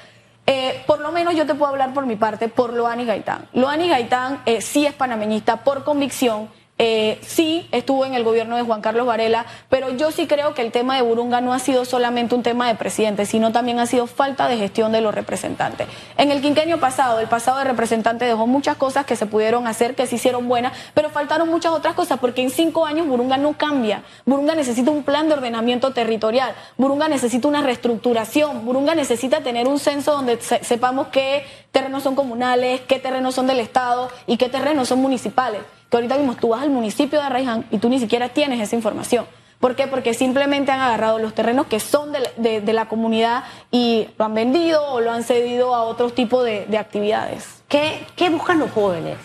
Eh, 0.47 0.83
por 0.87 1.01
lo 1.01 1.11
menos 1.11 1.35
yo 1.35 1.47
te 1.47 1.55
puedo 1.55 1.71
hablar 1.71 1.95
por 1.95 2.05
mi 2.05 2.17
parte, 2.17 2.49
por 2.49 2.73
Loani 2.73 3.07
Gaitán. 3.07 3.49
Loani 3.55 3.89
Gaitán 3.89 4.43
eh, 4.45 4.61
sí 4.61 4.87
es 4.87 4.93
panameñista 4.93 5.65
por 5.65 5.85
convicción 5.85 6.49
eh, 6.77 7.21
sí 7.23 7.69
estuvo 7.71 8.05
en 8.05 8.15
el 8.15 8.25
gobierno 8.25 8.57
de 8.57 8.63
Juan 8.63 8.81
Carlos 8.81 9.07
Varela, 9.07 9.47
pero 9.69 9.91
yo 9.91 10.11
sí 10.11 10.27
creo 10.27 10.55
que 10.55 10.63
el 10.63 10.73
tema 10.73 10.97
de 10.97 11.03
Burunga 11.03 11.41
no 11.41 11.55
ha 11.55 11.61
sido 11.61 11.85
solamente 11.85 12.35
un 12.35 12.43
tema 12.43 12.67
de 12.67 12.75
presidente, 12.75 13.27
sino 13.27 13.53
también 13.53 13.79
ha 13.79 13.87
sido 13.87 14.09
falta 14.09 14.49
de 14.49 14.57
gestión 14.57 14.91
de 14.91 15.01
los 15.01 15.15
representantes. 15.15 15.87
En 16.17 16.33
el 16.33 16.43
quinquenio 16.43 16.81
pasado, 16.81 17.21
el 17.21 17.29
pasado 17.29 17.59
de 17.59 17.65
representante 17.65 18.25
dejó 18.25 18.49
muchas 18.49 18.77
cosas 18.77 19.07
que 19.07 19.15
se 19.15 19.27
pudieron 19.27 19.69
hacer, 19.69 19.95
que 19.95 20.09
se 20.09 20.17
hicieron 20.17 20.49
buenas, 20.49 20.73
pero 20.95 21.11
faltaron 21.11 21.49
muchas 21.49 21.71
otras 21.71 21.95
cosas, 21.95 22.19
porque 22.19 22.43
en 22.43 22.51
cinco 22.51 22.87
años 22.87 23.07
Burunga 23.07 23.37
no 23.37 23.53
cambia. 23.53 24.03
Burunga 24.27 24.57
necesita 24.57 24.91
un 24.91 25.05
plan 25.05 25.29
de 25.29 25.35
ordenamiento 25.35 25.93
territorial, 25.93 26.55
Burunga 26.77 27.07
necesita 27.07 27.47
una 27.47 27.63
reestructuración, 27.63 28.65
Burunga 28.65 28.97
necesita 28.97 29.43
tener 29.43 29.69
un 29.69 29.79
censo 29.79 30.11
donde 30.11 30.41
sepamos 30.41 31.07
qué 31.09 31.47
terrenos 31.71 32.03
son 32.03 32.17
comunales, 32.17 32.81
qué 32.81 32.99
terrenos 32.99 33.37
son 33.37 33.47
del 33.47 33.61
Estado 33.61 34.11
y 34.27 34.39
qué 34.39 34.49
terrenos 34.49 34.89
son 34.89 35.01
municipales 35.01 35.63
ahorita 35.97 36.17
mismo 36.17 36.35
tú 36.37 36.49
vas 36.49 36.63
al 36.63 36.71
municipio 36.71 37.19
de 37.19 37.27
Arraiján 37.27 37.67
y 37.71 37.79
tú 37.79 37.89
ni 37.89 37.99
siquiera 37.99 38.29
tienes 38.29 38.61
esa 38.61 38.77
información. 38.77 39.27
¿Por 39.61 39.77
qué? 39.77 39.87
Porque 39.87 40.13
simplemente 40.13 40.73
han 40.73 40.81
agarrado 40.81 41.19
los 41.19 41.35
terrenos 41.35 41.67
que 41.67 41.81
son 41.81 42.13
de, 42.13 42.73
la 42.73 42.87
comunidad 42.87 43.45
y 43.71 44.09
lo 44.19 44.27
han 44.27 44.35
vendido 44.35 44.87
o 44.89 45.01
lo 45.01 45.11
han 45.11 45.25
cedido 45.25 45.75
a 45.75 45.85
otro 45.85 46.11
tipo 46.11 46.43
de, 46.43 46.67
actividades. 46.79 47.63
¿Qué, 47.69 48.05
¿Qué 48.17 48.29
buscan 48.29 48.59
los 48.59 48.71
jóvenes? 48.73 49.17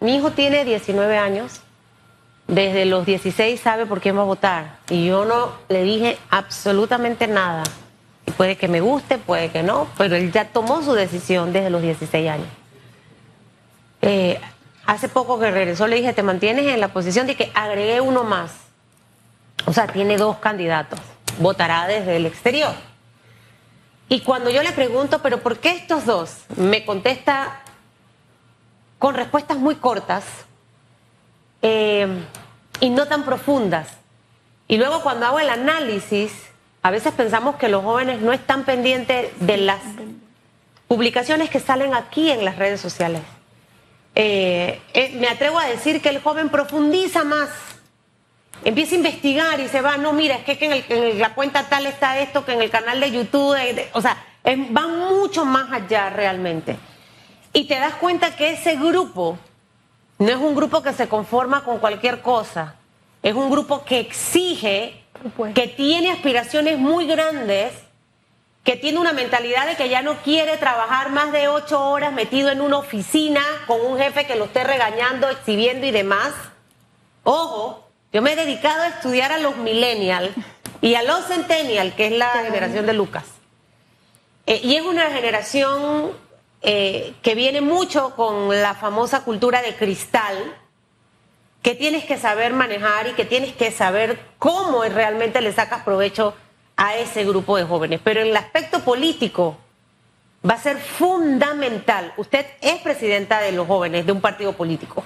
Mi 0.00 0.14
hijo 0.14 0.30
tiene 0.30 0.64
19 0.64 1.18
años, 1.18 1.62
desde 2.46 2.84
los 2.84 3.06
16 3.06 3.58
sabe 3.60 3.86
por 3.86 4.00
quién 4.00 4.16
va 4.16 4.22
a 4.22 4.24
votar 4.24 4.78
y 4.88 5.06
yo 5.06 5.24
no 5.24 5.52
le 5.68 5.82
dije 5.82 6.18
absolutamente 6.30 7.26
nada. 7.26 7.64
Puede 8.36 8.56
que 8.56 8.68
me 8.68 8.80
guste, 8.80 9.18
puede 9.18 9.50
que 9.50 9.62
no, 9.62 9.88
pero 9.98 10.16
él 10.16 10.30
ya 10.30 10.44
tomó 10.44 10.82
su 10.82 10.92
decisión 10.92 11.52
desde 11.52 11.70
los 11.70 11.82
16 11.82 12.30
años. 12.30 12.46
Eh, 14.00 14.40
Hace 14.88 15.10
poco 15.10 15.38
que 15.38 15.50
regresó 15.50 15.86
le 15.86 15.96
dije, 15.96 16.14
te 16.14 16.22
mantienes 16.22 16.64
en 16.64 16.80
la 16.80 16.88
posición 16.88 17.26
de 17.26 17.36
que 17.36 17.52
agregué 17.54 18.00
uno 18.00 18.24
más. 18.24 18.52
O 19.66 19.72
sea, 19.74 19.86
tiene 19.86 20.16
dos 20.16 20.38
candidatos. 20.38 20.98
Votará 21.38 21.86
desde 21.86 22.16
el 22.16 22.24
exterior. 22.24 22.72
Y 24.08 24.20
cuando 24.20 24.48
yo 24.48 24.62
le 24.62 24.72
pregunto, 24.72 25.20
pero 25.20 25.42
¿por 25.42 25.58
qué 25.58 25.72
estos 25.72 26.06
dos? 26.06 26.38
Me 26.56 26.86
contesta 26.86 27.60
con 28.98 29.14
respuestas 29.14 29.58
muy 29.58 29.74
cortas 29.74 30.24
eh, 31.60 32.08
y 32.80 32.88
no 32.88 33.06
tan 33.08 33.24
profundas. 33.24 33.88
Y 34.68 34.78
luego 34.78 35.02
cuando 35.02 35.26
hago 35.26 35.38
el 35.38 35.50
análisis, 35.50 36.32
a 36.82 36.90
veces 36.90 37.12
pensamos 37.12 37.56
que 37.56 37.68
los 37.68 37.84
jóvenes 37.84 38.22
no 38.22 38.32
están 38.32 38.64
pendientes 38.64 39.32
de 39.38 39.58
las 39.58 39.82
publicaciones 40.86 41.50
que 41.50 41.60
salen 41.60 41.92
aquí 41.92 42.30
en 42.30 42.46
las 42.46 42.56
redes 42.56 42.80
sociales. 42.80 43.20
Eh, 44.20 44.80
eh, 44.94 45.12
me 45.14 45.28
atrevo 45.28 45.60
a 45.60 45.66
decir 45.66 46.02
que 46.02 46.08
el 46.08 46.20
joven 46.20 46.48
profundiza 46.48 47.22
más, 47.22 47.50
empieza 48.64 48.96
a 48.96 48.98
investigar 48.98 49.60
y 49.60 49.68
se 49.68 49.80
va, 49.80 49.96
no, 49.96 50.12
mira, 50.12 50.40
es 50.44 50.58
que, 50.58 50.84
en, 50.88 51.20
la 51.20 51.36
cuenta 51.36 51.68
tal 51.68 51.86
está 51.86 52.18
esto, 52.18 52.44
que 52.44 52.54
en 52.54 52.62
el 52.62 52.68
canal 52.68 52.98
de 52.98 53.12
YouTube, 53.12 53.56
o 53.92 54.00
sea, 54.00 54.16
va 54.44 54.88
mucho 54.88 55.44
más 55.44 55.70
allá 55.70 56.10
realmente. 56.10 56.76
Y 57.52 57.66
te 57.68 57.78
das 57.78 57.94
cuenta 57.94 58.34
que 58.34 58.54
ese 58.54 58.74
grupo 58.74 59.38
no 60.18 60.28
es 60.28 60.36
un 60.36 60.56
grupo 60.56 60.82
que 60.82 60.92
se 60.92 61.06
conforma 61.06 61.62
con 61.62 61.78
cualquier 61.78 62.20
cosa, 62.20 62.74
es 63.22 63.34
un 63.34 63.48
grupo 63.48 63.84
que 63.84 64.00
exige, 64.00 65.00
que 65.54 65.68
tiene 65.68 66.10
aspiraciones 66.10 66.76
muy 66.76 67.06
grandes 67.06 67.72
que 68.68 68.76
tiene 68.76 68.98
una 68.98 69.14
mentalidad 69.14 69.66
de 69.66 69.76
que 69.76 69.88
ya 69.88 70.02
no 70.02 70.18
quiere 70.18 70.58
trabajar 70.58 71.08
más 71.08 71.32
de 71.32 71.48
ocho 71.48 71.82
horas 71.88 72.12
metido 72.12 72.50
en 72.50 72.60
una 72.60 72.76
oficina 72.76 73.40
con 73.66 73.80
un 73.80 73.96
jefe 73.96 74.26
que 74.26 74.36
lo 74.36 74.44
esté 74.44 74.62
regañando, 74.62 75.26
exhibiendo 75.30 75.86
y 75.86 75.90
demás. 75.90 76.34
Ojo, 77.24 77.88
yo 78.12 78.20
me 78.20 78.34
he 78.34 78.36
dedicado 78.36 78.82
a 78.82 78.88
estudiar 78.88 79.32
a 79.32 79.38
los 79.38 79.56
millennials 79.56 80.32
y 80.82 80.96
a 80.96 81.02
los 81.02 81.24
centennials, 81.28 81.94
que 81.94 82.08
es 82.08 82.12
la 82.12 82.28
generación 82.44 82.84
de 82.84 82.92
Lucas. 82.92 83.24
Eh, 84.44 84.60
y 84.62 84.76
es 84.76 84.82
una 84.82 85.06
generación 85.12 86.10
eh, 86.60 87.14
que 87.22 87.34
viene 87.34 87.62
mucho 87.62 88.14
con 88.16 88.50
la 88.50 88.74
famosa 88.74 89.24
cultura 89.24 89.62
de 89.62 89.76
cristal, 89.76 90.36
que 91.62 91.74
tienes 91.74 92.04
que 92.04 92.18
saber 92.18 92.52
manejar 92.52 93.06
y 93.06 93.12
que 93.14 93.24
tienes 93.24 93.54
que 93.54 93.70
saber 93.70 94.20
cómo 94.38 94.84
realmente 94.84 95.40
le 95.40 95.54
sacas 95.54 95.84
provecho 95.84 96.34
a 96.78 96.96
ese 96.96 97.24
grupo 97.24 97.56
de 97.56 97.64
jóvenes. 97.64 98.00
Pero 98.02 98.20
en 98.20 98.28
el 98.28 98.36
aspecto 98.36 98.80
político 98.80 99.58
va 100.48 100.54
a 100.54 100.58
ser 100.58 100.78
fundamental. 100.78 102.14
Usted 102.16 102.46
es 102.62 102.80
presidenta 102.80 103.40
de 103.40 103.52
los 103.52 103.66
jóvenes 103.66 104.06
de 104.06 104.12
un 104.12 104.20
partido 104.20 104.52
político. 104.54 105.02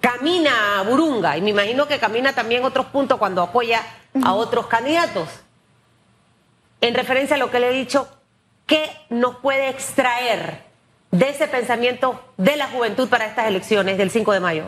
Camina 0.00 0.80
a 0.80 0.82
Burunga 0.82 1.38
y 1.38 1.40
me 1.40 1.50
imagino 1.50 1.86
que 1.86 2.00
camina 2.00 2.34
también 2.34 2.64
otros 2.64 2.86
puntos 2.86 3.18
cuando 3.18 3.40
apoya 3.40 3.80
a 4.22 4.34
otros 4.34 4.66
candidatos. 4.66 5.28
En 6.80 6.94
referencia 6.94 7.36
a 7.36 7.38
lo 7.38 7.52
que 7.52 7.60
le 7.60 7.70
he 7.70 7.72
dicho, 7.72 8.08
¿qué 8.66 8.90
nos 9.08 9.36
puede 9.36 9.68
extraer 9.68 10.64
de 11.12 11.28
ese 11.28 11.46
pensamiento 11.46 12.20
de 12.36 12.56
la 12.56 12.66
juventud 12.66 13.08
para 13.08 13.26
estas 13.26 13.46
elecciones 13.46 13.96
del 13.96 14.10
5 14.10 14.32
de 14.32 14.40
mayo? 14.40 14.64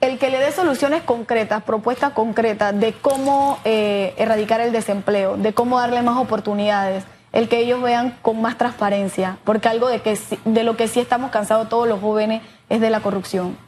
El 0.00 0.18
que 0.18 0.30
le 0.30 0.38
dé 0.38 0.52
soluciones 0.52 1.02
concretas, 1.02 1.62
propuestas 1.62 2.12
concretas 2.12 2.78
de 2.78 2.92
cómo 2.92 3.58
eh, 3.64 4.14
erradicar 4.16 4.60
el 4.60 4.72
desempleo, 4.72 5.36
de 5.36 5.52
cómo 5.52 5.78
darle 5.78 6.02
más 6.02 6.18
oportunidades, 6.18 7.04
el 7.32 7.48
que 7.48 7.58
ellos 7.58 7.82
vean 7.82 8.16
con 8.22 8.40
más 8.40 8.56
transparencia, 8.56 9.38
porque 9.44 9.68
algo 9.68 9.88
de, 9.88 10.00
que, 10.00 10.18
de 10.44 10.64
lo 10.64 10.76
que 10.76 10.88
sí 10.88 11.00
estamos 11.00 11.30
cansados 11.30 11.68
todos 11.68 11.88
los 11.88 12.00
jóvenes 12.00 12.42
es 12.68 12.80
de 12.80 12.90
la 12.90 13.00
corrupción. 13.00 13.58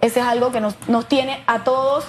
Ese 0.00 0.20
es 0.20 0.26
algo 0.26 0.50
que 0.50 0.60
nos, 0.60 0.76
nos 0.88 1.06
tiene 1.06 1.42
a 1.46 1.62
todos 1.62 2.04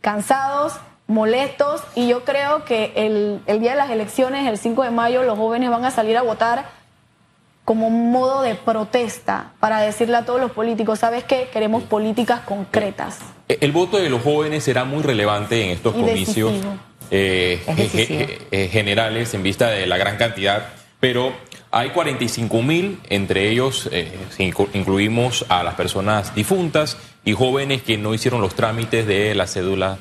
cansados, 0.00 0.74
molestos, 1.06 1.82
y 1.94 2.08
yo 2.08 2.24
creo 2.24 2.64
que 2.64 2.92
el, 2.96 3.42
el 3.46 3.60
día 3.60 3.72
de 3.72 3.76
las 3.76 3.90
elecciones, 3.90 4.46
el 4.46 4.56
5 4.56 4.82
de 4.82 4.90
mayo, 4.90 5.22
los 5.24 5.36
jóvenes 5.36 5.70
van 5.70 5.84
a 5.84 5.90
salir 5.90 6.16
a 6.16 6.22
votar 6.22 6.79
como 7.70 7.86
un 7.86 8.10
modo 8.10 8.42
de 8.42 8.56
protesta 8.56 9.52
para 9.60 9.80
decirle 9.80 10.16
a 10.16 10.24
todos 10.24 10.40
los 10.40 10.50
políticos, 10.50 10.98
¿sabes 10.98 11.22
qué? 11.22 11.50
Queremos 11.52 11.84
políticas 11.84 12.40
concretas. 12.40 13.20
Eh, 13.48 13.58
el 13.60 13.70
voto 13.70 13.96
de 13.96 14.10
los 14.10 14.24
jóvenes 14.24 14.64
será 14.64 14.82
muy 14.82 15.04
relevante 15.04 15.62
en 15.62 15.70
estos 15.70 15.94
comicios 15.94 16.52
eh, 17.12 17.62
eh, 18.50 18.68
generales 18.72 19.34
en 19.34 19.44
vista 19.44 19.70
de 19.70 19.86
la 19.86 19.98
gran 19.98 20.16
cantidad, 20.16 20.66
pero 20.98 21.32
hay 21.70 21.90
45 21.90 22.60
mil, 22.60 22.98
entre 23.08 23.48
ellos 23.50 23.88
incluimos 24.72 25.46
a 25.48 25.62
las 25.62 25.74
personas 25.74 26.34
difuntas 26.34 26.96
y 27.24 27.34
jóvenes 27.34 27.82
que 27.82 27.96
no 27.96 28.14
hicieron 28.14 28.40
los 28.40 28.56
trámites 28.56 29.06
de 29.06 29.32
la 29.36 29.46
cédula 29.46 29.96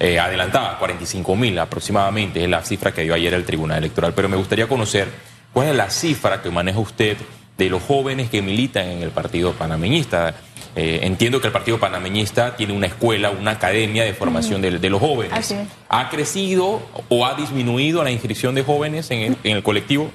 adelantada, 0.00 0.80
45 0.80 1.36
mil 1.36 1.56
aproximadamente, 1.60 2.42
es 2.42 2.50
la 2.50 2.64
cifra 2.64 2.90
que 2.90 3.02
dio 3.02 3.14
ayer 3.14 3.34
el 3.34 3.44
Tribunal 3.44 3.78
Electoral. 3.78 4.14
Pero 4.16 4.28
me 4.28 4.36
gustaría 4.36 4.66
conocer 4.66 5.06
¿Cuál 5.54 5.68
es 5.68 5.76
la 5.76 5.88
cifra 5.88 6.42
que 6.42 6.50
maneja 6.50 6.80
usted 6.80 7.16
de 7.56 7.70
los 7.70 7.80
jóvenes 7.80 8.28
que 8.28 8.42
militan 8.42 8.88
en 8.88 9.02
el 9.02 9.10
Partido 9.10 9.52
Panameñista? 9.52 10.34
Eh, 10.74 10.98
entiendo 11.04 11.40
que 11.40 11.46
el 11.46 11.52
Partido 11.52 11.78
Panameñista 11.78 12.56
tiene 12.56 12.72
una 12.72 12.88
escuela, 12.88 13.30
una 13.30 13.52
academia 13.52 14.02
de 14.02 14.14
formación 14.14 14.60
de, 14.60 14.90
los 14.90 15.00
jóvenes. 15.00 15.54
¿Ha 15.88 16.10
crecido 16.10 16.82
o 17.08 17.24
ha 17.24 17.34
disminuido 17.34 18.02
la 18.02 18.10
inscripción 18.10 18.56
de 18.56 18.64
jóvenes 18.64 19.12
en 19.12 19.36
el 19.44 19.62
colectivo? 19.62 20.10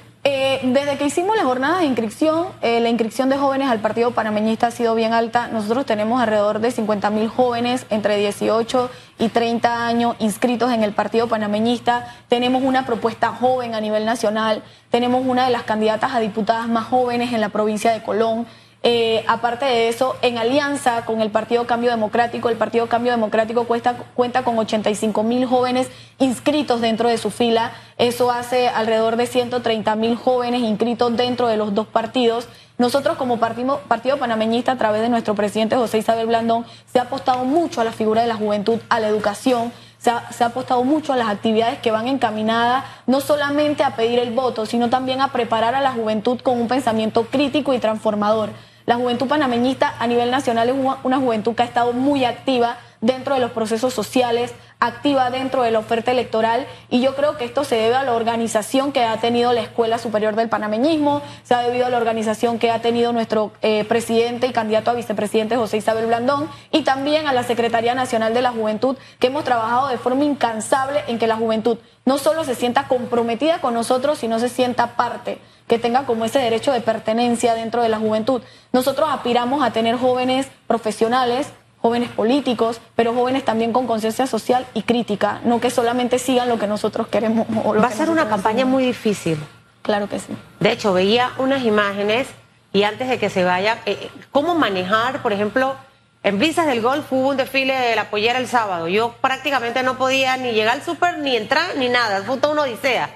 Desde 0.62 0.98
que 0.98 1.06
hicimos 1.06 1.36
las 1.36 1.46
jornadas 1.46 1.80
de 1.80 1.86
inscripción, 1.86 2.48
eh, 2.60 2.80
la 2.80 2.90
inscripción 2.90 3.30
de 3.30 3.38
jóvenes 3.38 3.70
al 3.70 3.80
Partido 3.80 4.10
Panameñista 4.10 4.66
ha 4.66 4.70
sido 4.70 4.94
bien 4.94 5.14
alta. 5.14 5.48
Nosotros 5.48 5.86
tenemos 5.86 6.20
alrededor 6.20 6.58
de 6.58 6.70
50 6.70 7.08
mil 7.08 7.28
jóvenes 7.28 7.86
entre 7.88 8.18
18 8.18 8.90
y 9.18 9.30
30 9.30 9.86
años 9.86 10.16
inscritos 10.18 10.70
en 10.70 10.84
el 10.84 10.92
Partido 10.92 11.28
Panameñista. 11.28 12.14
Tenemos 12.28 12.62
una 12.62 12.84
propuesta 12.84 13.28
joven 13.28 13.74
a 13.74 13.80
nivel 13.80 14.04
nacional. 14.04 14.62
Tenemos 14.90 15.24
una 15.26 15.46
de 15.46 15.50
las 15.50 15.62
candidatas 15.62 16.12
a 16.12 16.20
diputadas 16.20 16.68
más 16.68 16.84
jóvenes 16.84 17.32
en 17.32 17.40
la 17.40 17.48
provincia 17.48 17.92
de 17.92 18.02
Colón. 18.02 18.46
Eh, 18.82 19.24
aparte 19.28 19.66
de 19.66 19.88
eso, 19.88 20.16
en 20.22 20.38
alianza 20.38 21.04
con 21.04 21.20
el 21.20 21.30
Partido 21.30 21.66
Cambio 21.66 21.90
Democrático, 21.90 22.48
el 22.48 22.56
Partido 22.56 22.86
Cambio 22.88 23.12
Democrático 23.12 23.66
cuenta 23.66 24.42
con 24.42 24.58
85 24.58 25.22
mil 25.22 25.44
jóvenes 25.44 25.88
inscritos 26.18 26.80
dentro 26.80 27.08
de 27.08 27.18
su 27.18 27.30
fila. 27.30 27.72
Eso 27.98 28.30
hace 28.30 28.68
alrededor 28.68 29.16
de 29.16 29.26
130 29.26 29.96
mil 29.96 30.16
jóvenes 30.16 30.62
inscritos 30.62 31.14
dentro 31.14 31.46
de 31.46 31.58
los 31.58 31.74
dos 31.74 31.88
partidos. 31.88 32.48
Nosotros 32.78 33.18
como 33.18 33.38
partido, 33.38 33.80
partido 33.88 34.16
Panameñista, 34.16 34.72
a 34.72 34.78
través 34.78 35.02
de 35.02 35.10
nuestro 35.10 35.34
presidente 35.34 35.76
José 35.76 35.98
Isabel 35.98 36.26
Blandón, 36.26 36.64
se 36.90 36.98
ha 36.98 37.02
apostado 37.02 37.44
mucho 37.44 37.82
a 37.82 37.84
la 37.84 37.92
figura 37.92 38.22
de 38.22 38.28
la 38.28 38.36
juventud, 38.36 38.78
a 38.88 39.00
la 39.00 39.08
educación. 39.08 39.70
Se 39.98 40.08
ha, 40.08 40.32
se 40.32 40.44
ha, 40.44 40.46
apostado 40.46 40.82
mucho 40.82 41.12
a 41.12 41.16
las 41.16 41.28
actividades 41.28 41.78
que 41.80 41.90
van 41.90 42.08
encaminadas 42.08 42.84
no 43.06 43.20
solamente 43.20 43.84
a 43.84 43.96
pedir 43.96 44.18
el 44.18 44.30
voto, 44.30 44.64
sino 44.64 44.88
también 44.88 45.20
a 45.20 45.30
preparar 45.30 45.74
a 45.74 45.82
la 45.82 45.92
juventud 45.92 46.40
con 46.40 46.58
un 46.58 46.68
pensamiento 46.68 47.26
crítico 47.26 47.74
y 47.74 47.78
transformador. 47.78 48.48
La 48.90 48.96
juventud 48.96 49.28
panameñista 49.28 49.94
a 50.00 50.08
nivel 50.08 50.32
nacional 50.32 50.68
es 50.68 50.74
una 51.04 51.18
juventud 51.18 51.54
que 51.54 51.62
ha 51.62 51.64
estado 51.64 51.92
muy 51.92 52.24
activa 52.24 52.76
dentro 53.00 53.36
de 53.36 53.40
los 53.40 53.52
procesos 53.52 53.94
sociales, 53.94 54.52
activa 54.80 55.30
dentro 55.30 55.62
de 55.62 55.70
la 55.70 55.78
oferta 55.78 56.10
electoral 56.10 56.66
y 56.88 57.00
yo 57.00 57.14
creo 57.14 57.36
que 57.36 57.44
esto 57.44 57.64
se 57.64 57.76
debe 57.76 57.94
a 57.94 58.02
la 58.02 58.14
organización 58.14 58.92
que 58.92 59.04
ha 59.04 59.16
tenido 59.18 59.52
la 59.52 59.60
Escuela 59.60 59.98
Superior 59.98 60.34
del 60.34 60.48
Panameñismo, 60.48 61.22
se 61.42 61.54
ha 61.54 61.60
debido 61.60 61.86
a 61.86 61.90
la 61.90 61.98
organización 61.98 62.58
que 62.58 62.70
ha 62.70 62.80
tenido 62.80 63.12
nuestro 63.12 63.52
eh, 63.60 63.84
presidente 63.84 64.46
y 64.46 64.52
candidato 64.52 64.90
a 64.90 64.94
vicepresidente 64.94 65.56
José 65.56 65.76
Isabel 65.76 66.06
Blandón 66.06 66.48
y 66.72 66.82
también 66.82 67.26
a 67.26 67.32
la 67.32 67.42
Secretaría 67.42 67.94
Nacional 67.94 68.32
de 68.32 68.42
la 68.42 68.52
Juventud 68.52 68.96
que 69.18 69.26
hemos 69.26 69.44
trabajado 69.44 69.88
de 69.88 69.98
forma 69.98 70.24
incansable 70.24 71.04
en 71.06 71.18
que 71.18 71.26
la 71.26 71.36
juventud 71.36 71.78
no 72.06 72.16
solo 72.18 72.44
se 72.44 72.54
sienta 72.54 72.88
comprometida 72.88 73.60
con 73.60 73.74
nosotros, 73.74 74.18
sino 74.18 74.38
se 74.38 74.48
sienta 74.48 74.96
parte 74.96 75.38
que 75.70 75.78
tenga 75.78 76.04
como 76.04 76.24
ese 76.24 76.40
derecho 76.40 76.72
de 76.72 76.80
pertenencia 76.80 77.54
dentro 77.54 77.80
de 77.80 77.88
la 77.88 78.00
juventud. 78.00 78.42
Nosotros 78.72 79.08
aspiramos 79.12 79.62
a 79.62 79.72
tener 79.72 79.96
jóvenes 79.96 80.48
profesionales, 80.66 81.52
jóvenes 81.82 82.10
políticos, 82.10 82.80
pero 82.94 83.14
jóvenes 83.14 83.44
también 83.44 83.72
con 83.72 83.86
conciencia 83.86 84.26
social 84.26 84.66
y 84.74 84.82
crítica, 84.82 85.40
no 85.44 85.60
que 85.60 85.70
solamente 85.70 86.18
sigan 86.18 86.48
lo 86.48 86.58
que 86.58 86.66
nosotros 86.66 87.08
queremos. 87.08 87.46
Va 87.48 87.86
a 87.86 87.92
ser 87.92 88.10
una 88.10 88.28
campaña 88.28 88.64
muy 88.66 88.84
difícil. 88.84 89.38
Claro 89.82 90.08
que 90.08 90.18
sí. 90.18 90.36
De 90.60 90.72
hecho, 90.72 90.92
veía 90.92 91.32
unas 91.38 91.64
imágenes 91.64 92.28
y 92.72 92.82
antes 92.82 93.08
de 93.08 93.18
que 93.18 93.30
se 93.30 93.44
vaya, 93.44 93.78
eh, 93.86 94.10
¿cómo 94.30 94.54
manejar, 94.54 95.22
por 95.22 95.32
ejemplo, 95.32 95.74
en 96.22 96.38
Brisas 96.38 96.66
del 96.66 96.82
Golf 96.82 97.10
hubo 97.12 97.30
un 97.30 97.38
desfile 97.38 97.74
de 97.74 97.96
la 97.96 98.10
pollera 98.10 98.38
el 98.38 98.46
sábado. 98.46 98.88
Yo 98.88 99.14
prácticamente 99.22 99.82
no 99.82 99.96
podía 99.96 100.36
ni 100.36 100.52
llegar 100.52 100.76
al 100.76 100.82
súper, 100.82 101.18
ni 101.18 101.34
entrar, 101.34 101.76
ni 101.76 101.88
nada. 101.88 102.22
Fue 102.22 102.36
toda 102.36 102.52
una 102.52 102.62
odisea. 102.62 103.08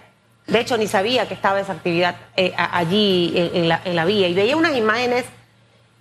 De 0.46 0.61
hecho, 0.61 0.79
ni 0.79 0.87
sabía 0.87 1.29
que 1.29 1.35
estaba 1.35 1.61
esa 1.61 1.72
actividad 1.72 2.16
eh, 2.37 2.55
allí 2.57 3.33
en, 3.37 3.68
la, 3.68 4.05
vía. 4.07 4.29
Y 4.29 4.35
veía 4.35 4.57
unas 4.57 4.74
imágenes 4.74 5.27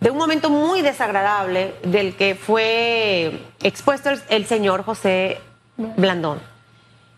de 0.03 0.11
un 0.11 0.17
momento 0.17 0.49
muy 0.49 0.81
desagradable 0.81 1.75
del 1.83 2.17
que 2.17 2.35
fue 2.35 3.39
expuesto 3.61 4.09
el, 4.27 4.45
señor 4.45 4.83
José 4.83 5.39
Blandón. 5.77 6.41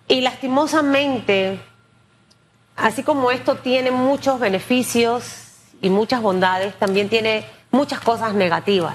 Y 0.07 0.21
lastimosamente, 0.21 1.59
así 2.75 3.01
como 3.01 3.31
esto 3.31 3.55
tiene 3.55 3.89
muchos 3.89 4.39
beneficios 4.39 5.47
y 5.81 5.89
muchas 5.89 6.21
bondades, 6.21 6.75
también 6.75 7.09
tiene 7.09 7.47
muchas 7.71 7.99
cosas 8.01 8.35
negativas. 8.35 8.93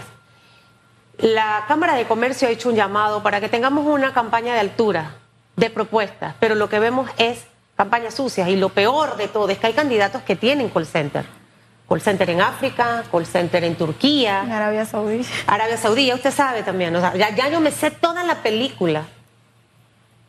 La 1.19 1.65
Cámara 1.67 1.97
de 1.97 2.07
Comercio 2.07 2.47
ha 2.47 2.53
hecho 2.53 2.69
un 2.69 2.77
llamado 2.77 3.25
para 3.25 3.41
que 3.41 3.49
tengamos 3.49 3.85
una 3.85 4.13
campaña 4.13 4.55
de 4.55 4.61
altura, 4.61 5.17
de 5.57 5.69
propuestas, 5.69 6.37
pero 6.39 6.55
lo 6.55 6.69
que 6.69 6.79
vemos 6.79 7.11
es 7.19 7.45
campañas 7.75 8.15
sucias 8.15 8.49
y 8.51 8.55
lo 8.55 8.69
peor 8.69 9.17
de 9.17 9.27
todo 9.27 9.49
es 9.49 9.59
que 9.59 9.67
hay 9.67 9.73
candidatos 9.73 10.23
que 10.23 10.37
tienen 10.37 10.69
call 10.69 10.87
center 10.87 11.40
call 11.91 12.01
center 12.01 12.31
en 12.31 12.41
África, 12.41 13.03
call 13.11 13.27
center 13.27 13.65
en 13.65 13.75
Turquía. 13.75 14.43
En 14.45 14.53
Arabia 14.53 14.87
Saudí. 14.87 15.27
Arabia 15.49 15.77
Saudí, 15.77 16.13
usted 16.13 16.31
sabe 16.31 16.63
también. 16.63 16.95
ya, 16.95 17.35
ya 17.35 17.49
yo 17.49 17.59
me 17.59 17.73
sé 17.73 17.91
toda 17.91 18.23
la 18.23 18.45
película. 18.45 19.09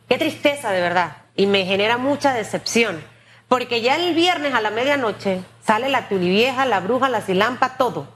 Qué 0.08 0.18
tristeza, 0.18 0.72
de 0.72 0.80
verdad. 0.80 1.18
Y 1.36 1.46
me 1.46 1.64
genera 1.64 1.98
mucha 1.98 2.34
decepción. 2.34 3.00
Porque 3.46 3.80
ya 3.80 3.94
el 3.94 4.12
viernes 4.12 4.54
a 4.54 4.60
la 4.60 4.70
medianoche 4.70 5.40
sale 5.64 5.88
la 5.88 6.08
tulivieja, 6.08 6.66
la 6.66 6.80
bruja, 6.80 7.08
la 7.08 7.20
silampa, 7.20 7.76
todo. 7.76 8.08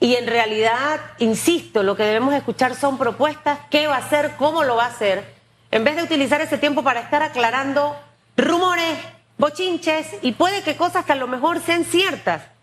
Y 0.00 0.14
en 0.14 0.26
realidad, 0.26 1.00
insisto, 1.18 1.82
lo 1.82 1.96
que 1.96 2.04
debemos 2.04 2.32
escuchar 2.32 2.74
son 2.74 2.96
propuestas, 2.96 3.58
qué 3.68 3.88
va 3.88 3.96
a 3.96 3.98
hacer, 3.98 4.36
cómo 4.38 4.64
lo 4.64 4.76
va 4.76 4.84
a 4.84 4.88
hacer, 4.88 5.34
en 5.70 5.84
vez 5.84 5.96
de 5.96 6.04
utilizar 6.04 6.40
ese 6.40 6.56
tiempo 6.56 6.82
para 6.82 7.00
estar 7.00 7.22
aclarando 7.22 7.94
rumores, 8.38 8.96
bochinches 9.36 10.06
y 10.22 10.32
puede 10.32 10.62
que 10.62 10.76
cosas 10.76 11.04
que 11.04 11.12
a 11.12 11.16
lo 11.16 11.28
mejor 11.28 11.60
sean 11.60 11.84
ciertas. 11.84 12.53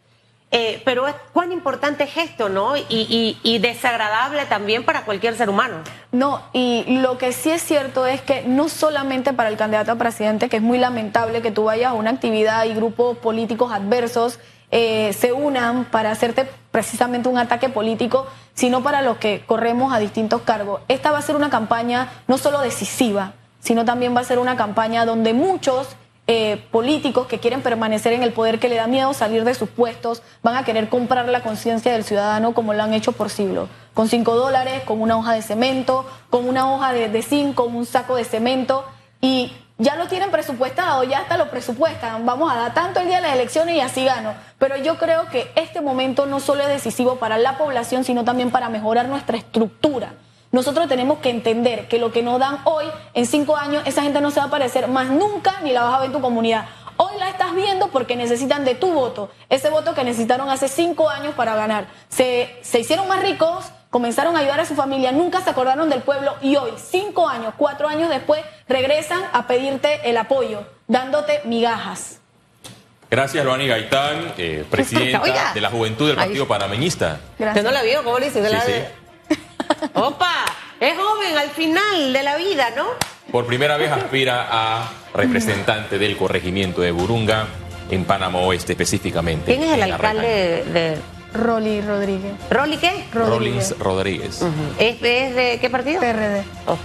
Eh, 0.54 0.82
pero 0.84 1.06
cuán 1.32 1.54
importante 1.54 2.04
es 2.04 2.18
esto, 2.18 2.50
¿no? 2.50 2.74
Y, 2.76 3.60
desagradable 3.62 4.46
también 4.48 4.84
para 4.84 5.06
cualquier 5.06 5.36
ser 5.36 5.50
humano. 5.50 5.78
No, 6.12 6.42
y 6.52 6.84
lo 7.00 7.18
que 7.18 7.32
sí 7.32 7.52
es 7.52 7.62
cierto 7.62 8.06
es 8.06 8.22
que 8.22 8.44
no 8.44 8.68
solamente 8.68 9.32
para 9.32 9.50
el 9.50 9.56
candidato 9.56 9.94
a 9.94 9.96
presidente, 9.96 10.50
que 10.50 10.58
es 10.58 10.64
muy 10.64 10.78
lamentable 10.78 11.42
que 11.42 11.52
tú 11.52 11.66
vayas 11.66 11.92
a 11.92 11.94
una 11.94 12.10
actividad 12.10 12.66
y 12.66 12.74
grupos 12.74 13.18
políticos 13.18 13.72
adversos 13.72 14.40
eh, 14.72 15.14
se 15.14 15.34
unan 15.34 15.86
para 15.86 16.12
hacerte 16.12 16.50
precisamente 16.72 17.28
un 17.28 17.38
ataque 17.38 17.70
político, 17.70 18.26
sino 18.54 18.82
para 18.84 19.02
los 19.02 19.18
que 19.18 19.44
corremos 19.46 19.94
a 19.94 20.00
distintos 20.00 20.42
cargos. 20.42 20.82
Esta 20.88 21.12
va 21.12 21.20
a 21.20 21.22
ser 21.22 21.36
una 21.36 21.50
campaña 21.50 22.10
no 22.28 22.38
solo 22.38 22.60
decisiva, 22.62 23.34
sino 23.60 23.86
también 23.86 24.16
va 24.16 24.22
a 24.22 24.26
ser 24.26 24.40
una 24.40 24.56
campaña 24.56 25.06
donde 25.06 25.34
muchos 25.34 25.88
eh, 26.28 26.64
políticos 26.72 27.28
que 27.28 27.40
quieren 27.40 27.62
permanecer 27.62 28.14
en 28.14 28.24
el 28.24 28.32
poder, 28.32 28.60
que 28.60 28.70
le 28.70 28.76
da 28.76 28.88
miedo 28.88 29.14
salir 29.14 29.44
de 29.44 29.54
sus 29.54 29.70
puestos, 29.70 30.22
van 30.44 30.56
a 30.56 30.64
querer 30.64 30.88
comprar 30.88 31.28
la 31.28 31.42
conciencia 31.42 31.92
del 31.92 32.04
ciudadano 32.04 32.54
como 32.54 32.74
lo 32.74 32.84
han 32.84 32.94
hecho 32.94 33.12
por 33.12 33.30
siglos. 33.30 33.70
Con 33.94 34.08
cinco 34.08 34.36
dólares, 34.36 34.84
con 34.86 35.02
una 35.02 35.18
hoja 35.18 35.34
de 35.34 35.42
cemento, 35.42 36.06
con 36.30 36.48
una 36.48 36.72
hoja 36.72 36.94
de, 36.94 37.22
zinc, 37.22 37.56
con 37.56 37.76
un 37.76 37.86
saco 37.86 38.16
de 38.16 38.24
cemento. 38.24 38.86
Y 39.20 39.52
ya 39.78 39.96
lo 39.96 40.08
tienen 40.08 40.32
presupuestado, 40.32 41.04
ya 41.04 41.20
hasta 41.20 41.38
lo 41.38 41.50
presupuestan. 41.50 42.26
Vamos 42.26 42.52
a 42.52 42.56
dar 42.56 42.74
tanto 42.74 43.02
el 43.02 43.08
día 43.08 43.18
de 43.18 43.24
las 43.24 43.34
elecciones 43.34 43.76
y 43.76 43.82
así 43.82 44.06
gano. 44.06 44.34
Pero 44.58 44.78
yo 44.78 44.98
creo 44.98 45.28
que 45.28 45.52
este 45.56 45.82
momento 45.82 46.28
no 46.28 46.40
solo 46.40 46.62
es 46.64 46.70
decisivo 46.70 47.18
para 47.18 47.40
la 47.40 47.58
población, 47.58 48.04
sino 48.04 48.24
también 48.24 48.52
para 48.52 48.70
mejorar 48.70 49.10
nuestra 49.10 49.38
estructura. 49.38 50.14
Nosotros 50.52 50.90
tenemos 50.90 51.20
que 51.20 51.30
entender 51.30 51.88
que 51.88 51.98
lo 51.98 52.12
que 52.12 52.22
nos 52.22 52.38
dan 52.40 52.60
hoy, 52.66 52.86
en 53.14 53.26
cinco 53.26 53.56
años, 53.56 53.84
esa 53.86 54.02
gente 54.02 54.20
no 54.20 54.32
se 54.32 54.40
va 54.40 54.46
a 54.46 54.48
aparecer 54.48 54.88
más 54.90 55.10
nunca 55.10 55.62
ni 55.64 55.72
la 55.72 55.84
vas 55.84 55.94
a 55.94 56.00
ver 56.00 56.08
en 56.08 56.14
tu 56.14 56.22
comunidad. 56.22 56.66
Hoy 56.98 57.14
la 57.20 57.30
estás 57.30 57.56
viendo 57.56 57.88
porque 57.88 58.18
necesitan 58.18 58.66
de 58.66 58.76
tu 58.76 58.92
voto, 58.92 59.32
ese 59.50 59.70
voto 59.70 59.96
que 59.96 60.04
necesitaron 60.04 60.50
hace 60.50 60.68
cinco 60.68 61.10
años 61.10 61.34
para 61.36 61.56
ganar. 61.56 61.88
Se, 62.10 62.54
se 62.62 62.82
hicieron 62.82 63.08
más 63.08 63.24
ricos, 63.24 63.72
comenzaron 63.90 64.36
a 64.36 64.40
ayudar 64.40 64.60
a 64.60 64.66
su 64.66 64.76
familia, 64.76 65.14
nunca 65.14 65.42
se 65.42 65.50
acordaron 65.50 65.90
del 65.90 66.02
pueblo 66.02 66.36
y 66.42 66.58
hoy, 66.58 66.72
cinco 66.78 67.30
años, 67.30 67.54
cuatro 67.58 67.88
años 67.88 68.10
después, 68.10 68.44
regresan 68.68 69.22
a 69.32 69.48
pedirte 69.48 70.10
el 70.10 70.18
apoyo, 70.18 70.66
dándote 70.88 71.42
migajas. 71.46 72.20
Gracias, 73.10 73.44
Luani 73.44 73.68
Gaitán, 73.68 74.34
eh, 74.38 74.66
presidenta 74.70 75.52
de 75.54 75.62
la 75.62 75.70
Juventud 75.70 76.08
del 76.08 76.16
Partido 76.18 76.48
Panameñista. 76.48 77.20
¿Usted 77.40 77.64
no 77.64 77.72
la 77.72 77.84
vio? 77.84 78.04
¿Cómo 78.04 78.20
le 78.20 78.26
dice? 78.30 79.01
Opa, 79.94 80.46
es 80.80 80.96
joven 80.96 81.38
al 81.38 81.50
final 81.50 82.14
de 82.14 82.24
la 82.24 82.38
vida, 82.38 82.70
¿no? 82.76 82.86
Por 83.32 83.46
primera 83.46 83.78
vez 83.78 83.92
aspira 83.92 84.48
a 84.50 84.90
representante 85.14 85.98
del 85.98 86.18
corregimiento 86.18 86.82
de 86.82 86.92
Burunga 86.92 87.48
en 87.90 88.06
Panamá 88.06 88.40
Oeste 88.40 88.74
específicamente. 88.74 89.56
¿Quién 89.56 89.64
es 89.64 89.74
el 89.74 89.84
alcalde 89.84 90.64
de, 90.66 90.98
Rolly 91.34 91.82
Rodríguez. 91.82 92.34
¿Rolly 92.50 92.78
qué? 92.78 93.06
Rodríguez. 93.14 93.74
Rodríguez. 93.80 94.42
¿Es, 94.78 95.02
de 95.02 95.58
qué 95.62 95.70
partido? 95.70 96.02
PRD. 96.02 96.44
Ok. 96.68 96.80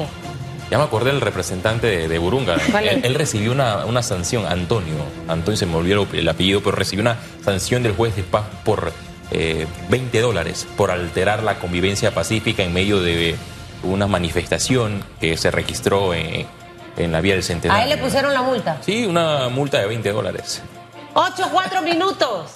Ya 0.70 0.78
me 0.78 0.84
acordé 0.84 1.12
del 1.12 1.20
representante 1.20 2.08
de, 2.08 2.18
Burunga. 2.18 2.54
Él, 2.54 3.14
recibió 3.14 3.52
una, 3.52 4.02
sanción, 4.02 4.46
Antonio. 4.46 4.94
Antonio 5.28 5.56
se 5.56 5.66
me 5.66 5.76
olvidó 5.76 6.06
el 6.12 6.28
apellido, 6.28 6.60
pero 6.60 6.76
recibió 6.76 7.02
una 7.02 7.16
sanción 7.44 7.82
del 7.82 7.92
juez 7.92 8.16
de 8.16 8.22
paz 8.22 8.44
por 8.64 8.92
20 9.30 10.18
eh, 10.18 10.20
dólares 10.20 10.66
por 10.76 10.90
alterar 10.90 11.42
la 11.42 11.58
convivencia 11.58 12.12
pacífica 12.14 12.62
en 12.62 12.72
medio 12.72 13.00
de 13.00 13.36
una 13.82 14.06
manifestación 14.06 15.04
que 15.20 15.36
se 15.36 15.50
registró 15.50 16.14
en, 16.14 16.46
en 16.96 17.12
la 17.12 17.20
vía 17.20 17.34
del 17.34 17.42
Centenario. 17.42 17.80
¿A 17.80 17.84
él 17.84 17.90
le 17.90 18.02
pusieron 18.02 18.32
la 18.32 18.42
multa? 18.42 18.78
Sí, 18.80 19.04
una 19.04 19.48
multa 19.48 19.78
de 19.78 19.86
20 19.86 20.12
dólares. 20.12 20.62
8, 21.14 21.48
4 21.52 21.82
minutos. 21.82 22.50